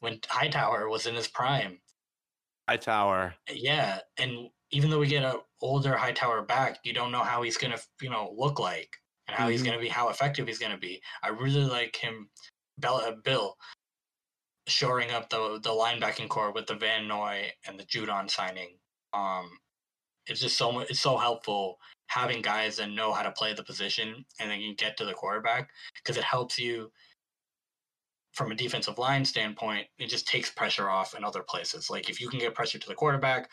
[0.00, 1.78] when Hightower was in his prime.
[2.68, 3.34] Hightower.
[3.48, 7.56] Yeah, and even though we get an older Hightower back, you don't know how he's
[7.56, 8.96] gonna, you know, look like
[9.28, 9.66] and how he's Mhm.
[9.66, 11.02] gonna be, how effective he's gonna be.
[11.22, 12.30] I really like him,
[12.82, 13.56] uh, Bill,
[14.66, 18.78] shoring up the the linebacking core with the Van Noy and the Judon signing.
[19.12, 19.60] Um,
[20.26, 20.80] it's just so.
[20.80, 24.74] It's so helpful having guys that know how to play the position and then you
[24.74, 26.92] get to the quarterback because it helps you
[28.32, 29.88] from a defensive line standpoint.
[29.98, 31.90] It just takes pressure off in other places.
[31.90, 33.50] Like if you can get pressure to the quarterback,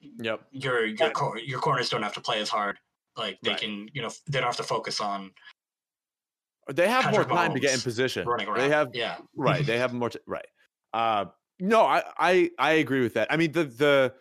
[0.00, 0.40] Yep.
[0.50, 2.78] your your cor- your corners don't have to play as hard.
[3.16, 3.60] Like they Right.
[3.60, 5.32] can, you know, they don't have to focus on
[6.68, 8.26] They have Patrick more time to get in position.
[8.26, 8.58] running around.
[8.60, 9.64] They have yeah, right.
[9.66, 10.10] They have more.
[10.10, 10.46] T- right.
[10.92, 11.26] Uh,
[11.58, 13.30] no, I, I I agree with that.
[13.32, 14.14] I mean, the the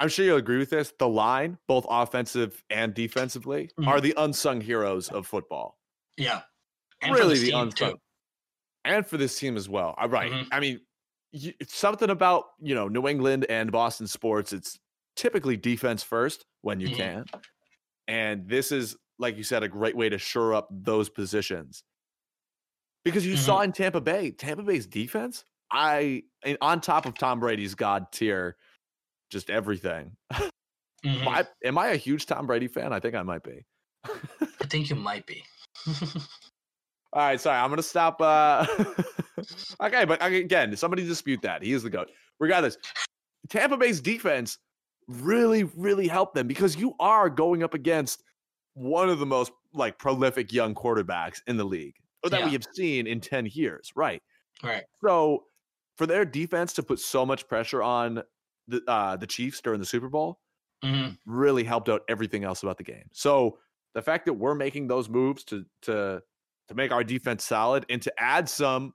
[0.00, 0.92] I'm sure you'll agree with this.
[0.98, 3.86] The line, both offensive and defensively, Mhm.
[3.88, 5.78] are the unsung heroes of football.
[6.16, 6.42] yeah.
[7.02, 7.98] And for really, this the team, unsung, too.
[8.84, 9.94] and for this team as well.
[10.00, 10.30] Uh, right.
[10.30, 10.46] Mhm.
[10.52, 10.80] I mean,
[11.32, 14.52] y- it's something about you know New England and Boston sports.
[14.52, 14.78] It's
[15.16, 16.96] typically defense first when you Mhm.
[16.96, 17.24] can,
[18.08, 21.84] and this is like you said, a great way to shore up those positions.
[23.04, 23.38] Because you Mhm.
[23.38, 26.24] saw in Tampa Bay, Tampa Bay's defense, I
[26.60, 28.56] on top of Tom Brady's god tier,
[29.30, 30.16] just everything.
[31.04, 31.26] Mhm.
[31.26, 32.92] I, am I a huge Tom Brady fan?
[32.92, 33.64] I think I might be.
[34.04, 35.42] I think you might be.
[37.12, 38.20] All right, sorry, I'm gonna stop.
[38.20, 38.64] Uh...
[39.82, 41.62] okay, but again, somebody dispute that.
[41.62, 42.10] He is the goat.
[42.38, 42.76] Regardless,
[43.48, 44.58] Tampa Bay's defense
[45.08, 48.22] really, really helped them because you are going up against
[48.74, 52.66] one of the most like prolific young quarterbacks in the league or that we have
[52.74, 54.22] seen in 10 years, right?
[54.62, 54.84] right.
[55.04, 55.44] So
[55.96, 58.22] for their defense to put so much pressure on
[58.68, 60.38] the uh, the Chiefs during the Super Bowl
[60.82, 63.04] hmm really helped out everything else about the game.
[63.12, 63.58] So
[63.94, 66.22] the fact that we're making those moves to to
[66.68, 68.94] to make our defense solid and to add some,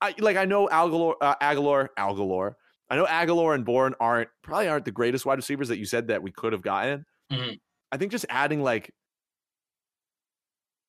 [0.00, 2.54] I like I know Agholor, uh, Agholor, Agholor.
[2.90, 6.08] I know Agholor and Bourne aren't probably aren't the greatest wide receivers that you said
[6.08, 7.04] that we could have gotten.
[7.32, 7.58] Mhm.
[7.92, 8.90] I think just adding like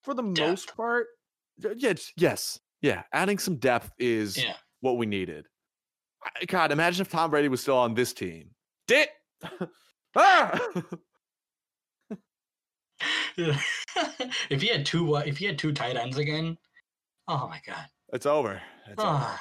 [0.03, 1.07] for the most part,
[1.77, 4.55] yes, yes, yeah, adding some depth is Yeah.
[4.81, 5.47] what we needed.
[6.47, 8.49] God, imagine if Tom Brady was still on this team.
[8.87, 9.09] Dit.
[10.15, 10.59] ah!
[13.37, 16.57] if he had two, if he had two tight ends again,
[17.27, 17.87] oh my god.
[18.13, 18.61] it's over.
[18.87, 19.39] It's over.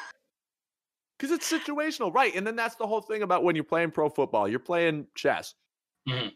[1.18, 2.34] Because it's situational, right?
[2.34, 4.48] And then that's the whole thing about when you're playing pro football.
[4.48, 5.54] You're playing chess.
[6.08, 6.32] Mhm.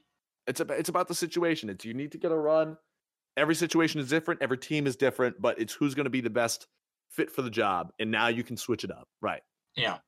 [0.46, 1.68] It's about it's about the situation.
[1.68, 2.76] It's you need to get a run.
[3.36, 4.40] Every situation is different.
[4.42, 6.66] Every team is different, but it's who's going to be the best
[7.10, 7.92] fit for the job.
[7.98, 9.42] And now you can switch it up, right?
[9.76, 9.98] yeah.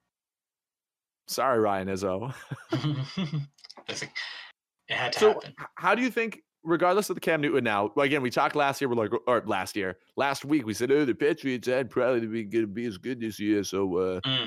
[1.29, 2.35] Sorry, Ryan Izzo.
[3.89, 5.55] It had to So, happen.
[5.77, 8.81] how do you think, regardless of the Cam Newton now, well, again, we talked last
[8.81, 12.27] year, we're like, or last year, last week, we said, oh, the Patriots had probably
[12.27, 13.65] be going to be as good this year.
[13.65, 14.47] So, uh, Mm.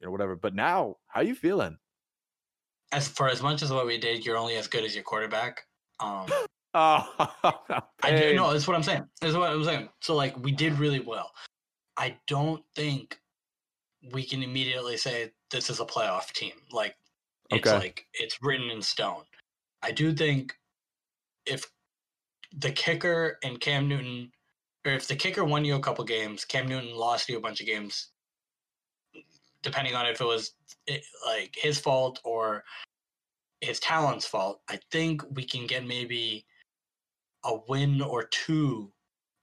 [0.00, 0.36] you know, whatever.
[0.36, 1.78] But now, how you feeling?
[2.92, 5.62] As for as much as what we did, you're only as good as your quarterback.
[6.00, 6.26] Um,
[6.78, 7.06] Oh,
[8.02, 9.08] I do, no, that's what I'm saying.
[9.22, 9.88] That's what I'm saying.
[10.02, 11.32] So like we did really well.
[11.96, 13.18] I don't think
[14.12, 16.52] we can immediately say this is a playoff team.
[16.70, 16.94] Like
[17.48, 17.78] it's Okay.
[17.78, 19.22] like it's written in stone.
[19.82, 20.54] I do think
[21.46, 21.70] if
[22.58, 24.30] the kicker and Cam Newton,
[24.84, 27.60] or if the kicker won you a couple games, Cam Newton lost you a bunch
[27.60, 28.10] of games,
[29.62, 30.52] depending on if it was
[30.88, 32.64] eh, like his fault or
[33.60, 34.60] his talent's fault.
[34.68, 36.46] I think we can get maybe
[37.44, 38.92] a win or two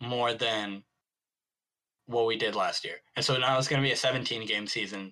[0.01, 0.84] more than
[2.06, 2.97] what we did last year.
[3.16, 5.12] And so now it's going to be a 17 game season.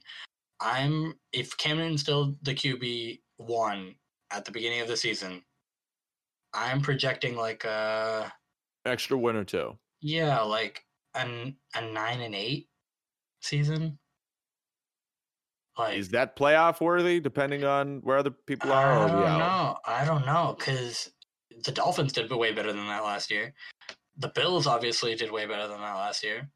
[0.60, 3.96] I'm if Cam Newton's still the QB one
[4.32, 5.42] at the beginning of the season,
[6.54, 8.32] I'm projecting like a
[8.86, 9.78] Extra win or two.
[10.02, 10.84] yeah, like
[11.16, 12.68] an a nine and eight
[13.42, 13.98] season.
[15.78, 18.92] Like Is that playoff worthy, depending on where other people are?
[18.92, 19.78] I don't know.
[19.86, 21.12] I don't know because
[21.64, 23.54] the Dolphins did way better than that last year.
[24.18, 26.50] The Bills obviously did way better than that last year.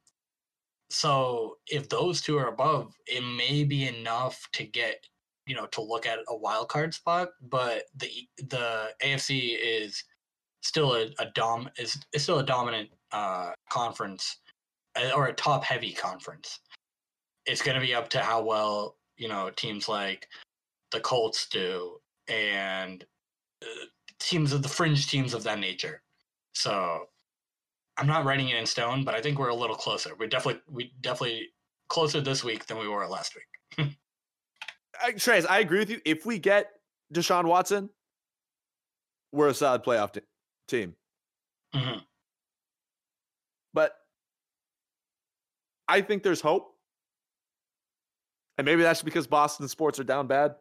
[0.90, 5.08] so if those two are above, it may be enough to get
[5.46, 7.30] you know to look at a wild card spot.
[7.42, 10.04] But the the AFC is
[10.62, 14.38] still a, a dom is, is still a dominant uh, conference
[14.96, 16.60] uh, or a top heavy conference.
[17.46, 20.28] It's going to be up to how well you know teams like
[20.92, 23.06] the Colts do and
[23.62, 23.86] uh,
[24.20, 26.02] teams of the fringe teams of that nature.
[26.54, 27.06] So
[27.98, 30.12] I'm not writing it in stone, but I think we're a little closer.
[30.18, 31.50] We're definitely we definitely
[31.88, 33.88] closer this week than we were last week.
[35.04, 36.02] I, Trez, I agree with you.
[36.06, 36.72] If we get
[37.14, 37.90] Deshaun Watson,
[39.32, 40.22] we're a solid playoff t-
[40.68, 40.96] team.
[41.74, 41.98] hmm
[43.74, 43.96] But
[45.88, 46.72] I think there's hope.
[48.58, 50.56] And maybe that's because Boston sports are down bad.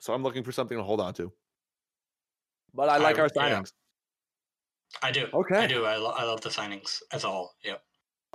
[0.00, 1.32] So I'm looking for something to hold on to.
[2.74, 3.60] But I I- like our yeah.
[3.60, 3.72] signings.
[5.02, 5.26] I do.
[5.32, 5.56] Okay.
[5.58, 5.84] I do.
[5.84, 7.52] I, lo- I love the signings as a whole.
[7.62, 7.82] Yep.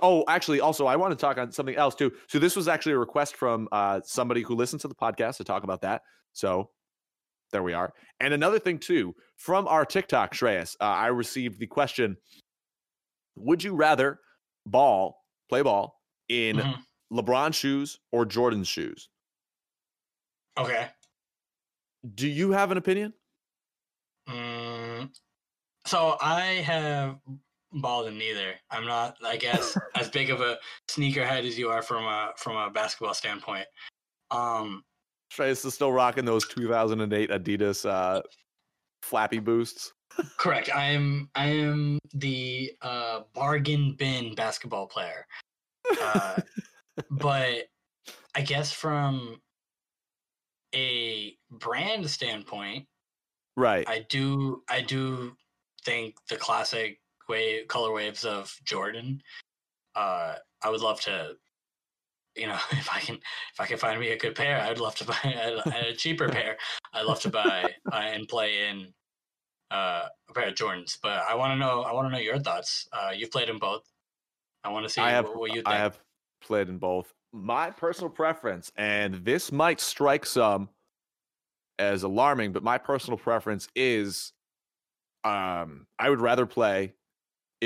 [0.06, 2.12] Oh, actually, also, I want to talk on something else too.
[2.26, 5.44] So this was actually a request from uh, somebody who listens to the podcast to
[5.44, 6.02] talk about that.
[6.34, 6.68] So
[7.52, 7.90] there we are.
[8.20, 12.18] And another thing too, from our TikTok, Shreyas, uh, I received the question:
[13.36, 14.20] Would you rather
[14.66, 15.98] ball, play ball
[16.28, 16.82] in Mhm.
[17.10, 19.08] LeBron shoes or Jordan's shoes?
[20.58, 20.90] Okay.
[22.14, 23.14] Do you have an opinion?
[24.28, 25.16] Mm,
[25.86, 27.18] so I have
[27.74, 28.54] balled in neither.
[28.70, 30.58] I'm not, I guess, as big of a
[30.88, 33.66] sneakerhead as you are from a from a basketball standpoint.
[34.30, 34.84] Um,
[35.32, 38.22] Shreyas is still rocking those 2008 Adidas uh,
[39.02, 39.92] flappy boosts.
[40.38, 40.70] correct.
[40.74, 45.26] I am I am the uh, bargain bin basketball player.
[46.00, 46.36] Uh,
[47.10, 47.64] but
[48.34, 49.40] I guess from
[50.74, 52.86] a brand standpoint,
[53.56, 53.84] Right.
[53.88, 55.36] I do I do
[55.84, 56.98] think the classic
[57.28, 59.22] wave color waves of Jordan.
[59.94, 61.36] Uh, I would love to,
[62.36, 64.94] you know, if I can if I can find me a good pair, I'd love
[64.96, 66.56] to buy a, a cheaper pair.
[66.92, 68.88] I'd love to buy uh, and play in
[69.70, 70.98] uh, a pair of Jordans.
[71.02, 72.88] But I want to know I want to know your thoughts.
[72.92, 73.82] Uh, you've played in both.
[74.62, 75.68] I want to see I have what, what you think.
[75.68, 75.98] I have
[76.40, 77.12] played in both.
[77.32, 80.68] My personal preference, and this might strike some
[81.78, 84.32] as alarming, but my personal preference is
[85.24, 86.94] um I would rather play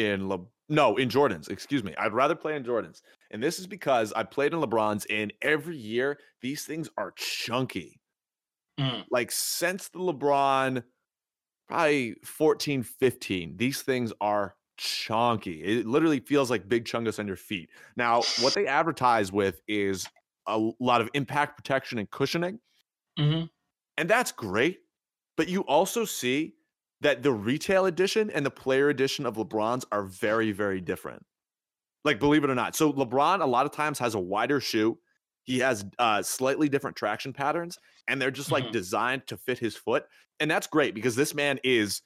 [0.07, 1.95] in Le- no, in Jordans, excuse me.
[1.97, 3.01] I'd rather play in Jordans.
[3.31, 8.01] And this is because I played in LeBrons and every year these things are chunky.
[8.79, 10.85] Mm, Like since the LeBron
[11.69, 15.63] probably 14, 15, these things are chunky.
[15.65, 17.71] It literally feels like big chungus on your feet.
[17.97, 20.09] Now, what they advertise with is
[20.47, 22.61] a lot of impact protection and cushioning,
[23.19, 23.49] mhm.
[23.97, 24.81] and that's great.
[25.37, 26.55] But you also see
[27.01, 31.25] that the retail edition and the player edition of LeBron's are very, very different.
[32.05, 32.77] Like, believe it or not.
[32.77, 34.99] So, LeBron a lot of times has a wider shoe.
[35.45, 38.73] He has uh, slightly different traction patterns, and they're just like Mhm.
[38.73, 40.07] designed to fit his foot.
[40.41, 42.03] And that's great because this man is,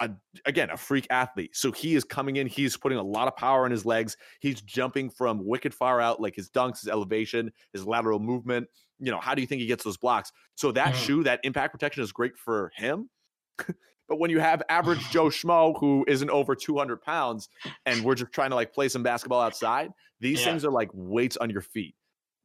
[0.00, 0.10] a,
[0.46, 1.56] again, a freak athlete.
[1.56, 4.16] So, he is coming in, he's putting a lot of power in his legs.
[4.40, 8.68] He's jumping from wicked far out, like his dunks, his elevation, his lateral movement.
[8.98, 10.32] You know, how do you think he gets those blocks?
[10.56, 10.98] So, that Mhm.
[11.06, 13.10] shoe, that impact protection is great for him.
[14.10, 17.48] But when you have average Joe Schmo who isn't over 200 pounds
[17.86, 20.46] and we're just trying to like play some basketball outside, these Yeah.
[20.50, 21.94] things are like weights on your feet.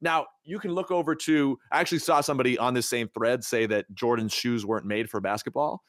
[0.00, 3.66] Now, you can look over to, I actually saw somebody on this same thread say
[3.66, 5.82] that Jordan's shoes weren't made for basketball.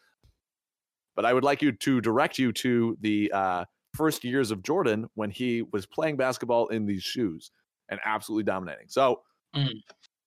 [1.16, 3.66] But I would like you to direct you to the uh,
[3.96, 7.52] first years of Jordan when he was playing basketball in these shoes
[7.90, 8.88] and absolutely dominating.
[8.90, 9.22] So,
[9.56, 9.82] Mm.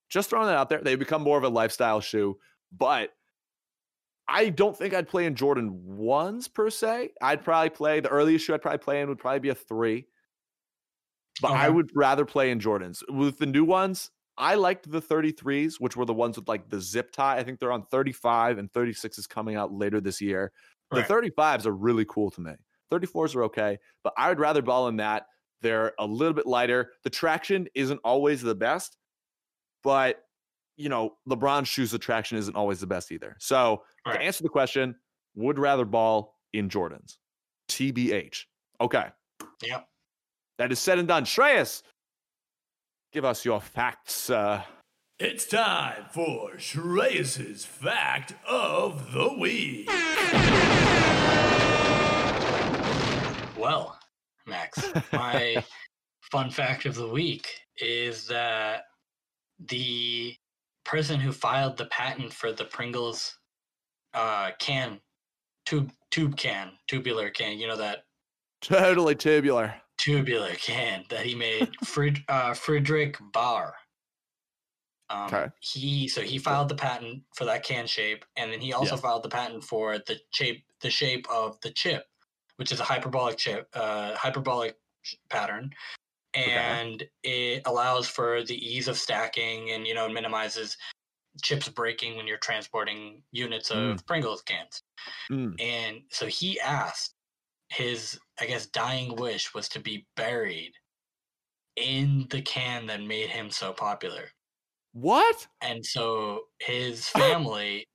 [0.08, 2.38] just throwing that out there, they become more of a lifestyle shoe.
[2.72, 3.10] But
[4.30, 7.10] I don't think I'd play in Jordan ones per se.
[7.20, 10.06] I'd probably play the earliest shoe I'd probably play in would probably be a three.
[11.42, 13.02] But I would rather play in Jordans.
[13.08, 16.80] With the new ones, I liked the 33s, which were the ones with like the
[16.80, 17.38] zip tie.
[17.38, 20.52] I think they're on 35 and 36 is coming out later this year.
[20.92, 21.06] Right.
[21.06, 22.52] The 35s are really cool to me.
[22.92, 25.26] 34s are okay, but I would rather ball in that.
[25.60, 26.92] They're a little bit lighter.
[27.04, 28.96] The traction isn't always the best,
[29.82, 30.22] but
[30.80, 33.36] you know, LeBron's shoes, the traction isn't always the best either.
[33.38, 34.14] So Right.
[34.14, 34.94] to answer the question,
[35.34, 37.18] would rather ball in Jordans.
[37.68, 38.46] TBH.
[38.80, 39.08] Okay.
[39.62, 39.86] Yep.
[40.58, 41.24] That is said and done.
[41.24, 41.82] Shreyas,
[43.12, 44.30] give us your facts.
[44.30, 44.62] Uh,
[45.18, 49.86] It's time for Shreyas's Fact of the Week.
[53.58, 53.98] Well,
[54.46, 54.80] Max,
[55.12, 55.62] my
[56.32, 57.46] fun fact of the week
[57.76, 58.84] is that
[59.68, 60.34] the
[60.84, 63.38] person who filed the patent for the Pringles
[64.14, 65.00] uh, can
[65.66, 68.04] tube tube can tubular can, you know that
[68.60, 69.74] totally tubular.
[69.98, 71.74] tubular can that he made.
[71.84, 73.74] Fried, uh, Friedrich Bauer.
[75.10, 75.48] Um, Okay.
[75.60, 79.00] He so he filed the patent for that can shape, and then he also Yeah.
[79.02, 82.06] filed the patent for the shape the shape of the chip,
[82.56, 84.78] which is a hyperbolic chip, uh, hyperbolic
[85.28, 85.70] pattern,
[86.34, 90.76] and it allows for the ease of stacking, and you know minimizes
[91.42, 94.82] chips breaking when you're transporting units of Pringles cans.
[95.30, 95.60] Mm.
[95.60, 97.14] And so he asked
[97.70, 100.72] his, I guess, dying wish was to be buried
[101.76, 104.24] in the can that made him so popular.
[104.92, 105.46] What?
[105.60, 107.86] And so his family,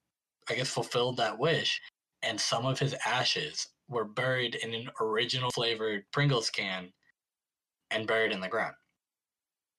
[0.50, 1.82] I guess, fulfilled that wish,
[2.24, 6.90] and some of his ashes were buried in an original flavored Pringles can
[7.96, 8.76] and buried in the ground.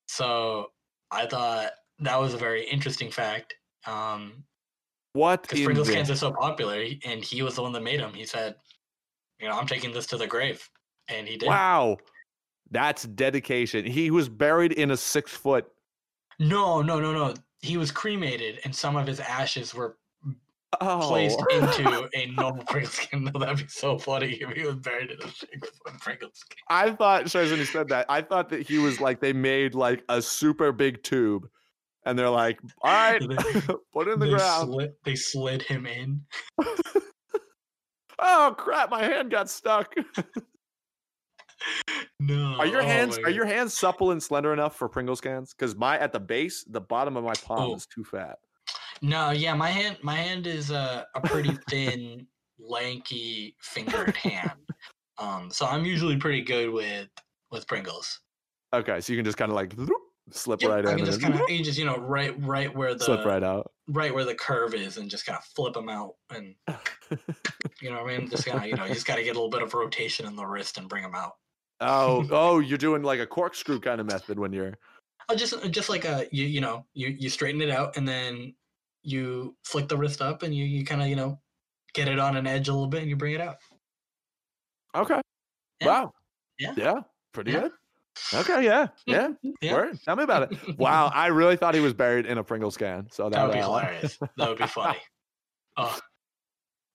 [0.07, 0.71] So
[1.11, 3.55] I thought that was a very interesting fact.
[3.85, 4.43] Um,
[5.13, 5.43] What?
[5.43, 7.99] because in Pringles the- cans are so popular, and he was the one that made
[7.99, 8.13] them.
[8.13, 8.55] He said,
[9.39, 10.69] "You know, I'm taking this to the grave,"
[11.07, 11.47] and he did.
[11.47, 11.97] Wow.
[12.69, 13.85] That's dedication.
[13.85, 15.71] He was buried in a six foot.
[16.39, 17.33] No, no, no, no.
[17.61, 19.97] He was cremated, and some of his ashes were
[20.81, 21.07] Oh.
[21.07, 23.23] placed into a normal Pringles can.
[23.23, 26.57] No, that'd be so funny if he was buried in a Pringles can.
[26.69, 29.75] I thought, sorry, when he said that, I thought that he was like, they made
[29.75, 31.47] like a super big tube
[32.05, 33.61] and they're like, all right, They-
[33.93, 34.69] put it in the ground.
[34.71, 36.21] Slid, they slid him in.
[38.19, 38.89] Oh, crap.
[38.89, 39.93] My hand got stuck.
[42.19, 42.55] No.
[42.57, 45.53] Are your oh hands are your hands supple and slender enough for Pringle cans?
[45.53, 47.75] Because my at the base, the bottom of my palm Oh.
[47.75, 48.37] is too fat.
[49.01, 52.27] No, yeah, my hand my hand is a, a pretty thin,
[52.59, 54.51] lanky fingered hand.
[55.17, 57.07] Um, so I'm usually pretty good with
[57.51, 58.19] with Pringles.
[58.73, 59.73] Okay, so you can just kind of like
[60.31, 62.35] slip Yep, right I in can and just kind of you just you know right
[62.43, 63.71] right where the slip right out.
[63.87, 66.53] right where the curve is and just kind of flip them out and
[67.81, 69.31] you know what I mean just kind of you know you just got to get
[69.31, 71.33] a little bit of rotation in the wrist and bring them out.
[71.79, 74.77] oh, oh, you're doing like a corkscrew kind of method when you're.
[75.29, 78.53] Oh, just just like a you you know you you straighten it out and then
[79.03, 81.39] you flick the wrist up and you you kind of you know
[81.93, 83.55] get it on an edge a little bit and you bring it out.
[84.95, 85.21] Okay.
[85.81, 85.87] Yeah.
[85.87, 86.13] Wow.
[86.59, 86.73] Yeah.
[86.75, 86.95] Yeah.
[87.33, 87.61] Pretty Yeah.
[87.61, 87.71] good.
[88.33, 88.63] Okay.
[88.65, 88.87] Yeah.
[89.05, 89.29] Yeah.
[89.61, 89.73] Yeah.
[89.73, 89.99] Word.
[90.03, 90.57] Tell me about it.
[90.77, 91.11] Wow.
[91.13, 93.07] I really thought he was buried in a Pringles can.
[93.11, 94.17] So that, That would be hilarious.
[94.37, 94.97] That would be funny.
[95.77, 95.97] Oh,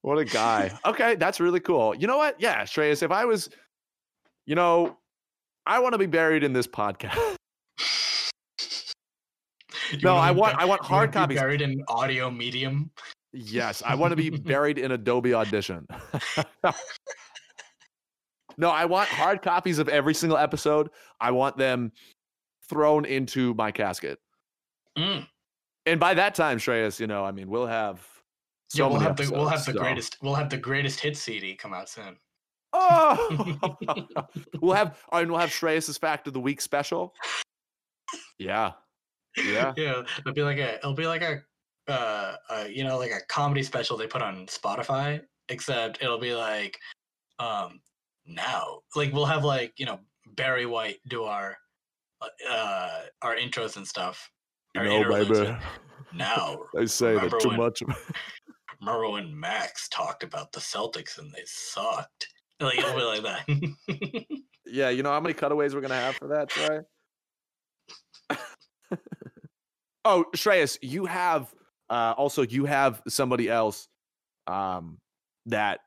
[0.02, 0.72] What a guy.
[0.84, 1.94] okay, that's really cool.
[1.94, 2.40] You know what?
[2.40, 3.48] Yeah, Shreyas, if I was,
[4.46, 4.96] you know,
[5.64, 7.36] I want to be buried in this podcast.
[10.02, 11.38] No, I want I want hard copies.
[11.38, 12.90] Buried in audio medium.
[13.32, 15.86] Yes, I want to be buried in Adobe Audition.
[18.58, 20.90] no, I want hard copies of every single episode.
[21.20, 21.92] I want them
[22.68, 24.18] thrown into my casket.
[24.98, 25.26] Mm.
[25.86, 28.06] And by that time, Shreyas, you know, I mean, we'll have
[28.68, 31.00] so yeah, we'll have the we'll have episodes, the so- greatest we'll have the greatest
[31.00, 32.16] hit CD come out soon.
[32.72, 33.58] Oh,
[34.60, 37.14] we'll have oh, and we'll have Shreyas's fact of the week special.
[38.38, 38.72] Yeah,
[39.36, 39.72] yeah.
[39.76, 41.42] yeah, it'll be like a it'll be like a
[41.88, 46.34] uh, uh you know like a comedy special they put on Spotify, except it'll be
[46.34, 46.78] like
[47.38, 47.80] um
[48.26, 49.98] now like we'll have like you know
[50.36, 51.56] Barry White do our
[52.48, 54.30] uh our intros and stuff.
[54.74, 55.56] No, interludes baby.
[56.14, 57.82] Now They say that too when- much.
[58.80, 62.28] remember when Max talked about the Celtics and they sucked.
[62.60, 64.26] Like it'll be like that.
[64.64, 66.78] Yeah, you know how many cutaways we're gonna have for that, Trey?
[70.04, 71.52] Oh, Shreyas, you have
[71.90, 73.88] uh also you have somebody else
[74.46, 74.98] um
[75.46, 75.80] that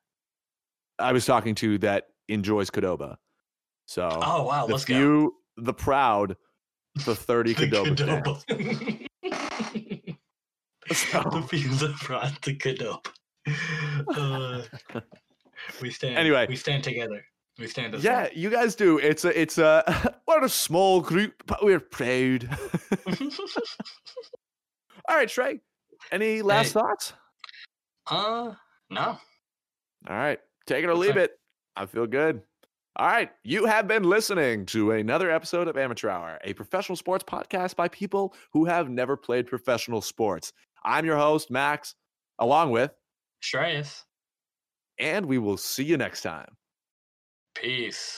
[0.99, 3.17] I was talking to that enjoys Cadoba.
[3.87, 4.95] So oh wow, the let's go.
[4.95, 6.35] few, the proud,
[7.05, 7.85] the 30 The Cadoba.
[7.85, 8.45] fans.
[9.23, 10.17] Cadoba.
[10.93, 13.05] So- the few that brought the Cadoba.
[14.17, 14.63] Uh,
[15.81, 16.17] we stand.
[16.17, 16.45] Anyway.
[16.49, 17.23] we stand together.
[17.57, 18.97] We stand Yeah, you guys do.
[18.97, 22.49] It's a it's a we're a small group, but we're proud.
[25.07, 25.59] All right, Trey.
[26.11, 26.73] Any last Hey.
[26.73, 27.13] thoughts?
[28.07, 28.53] uh,
[28.89, 29.01] no.
[30.07, 31.31] All right, take it or leave it.
[31.75, 32.41] I feel good.
[32.97, 37.23] All right, you have been listening to another episode of Amateur Hour, a professional sports
[37.27, 40.53] podcast by people who have never played professional sports.
[40.83, 41.95] I'm your host, Max,
[42.39, 42.91] along with,
[43.43, 44.03] Shreyas.
[44.99, 46.47] and we will see you next time.
[47.55, 48.17] Peace.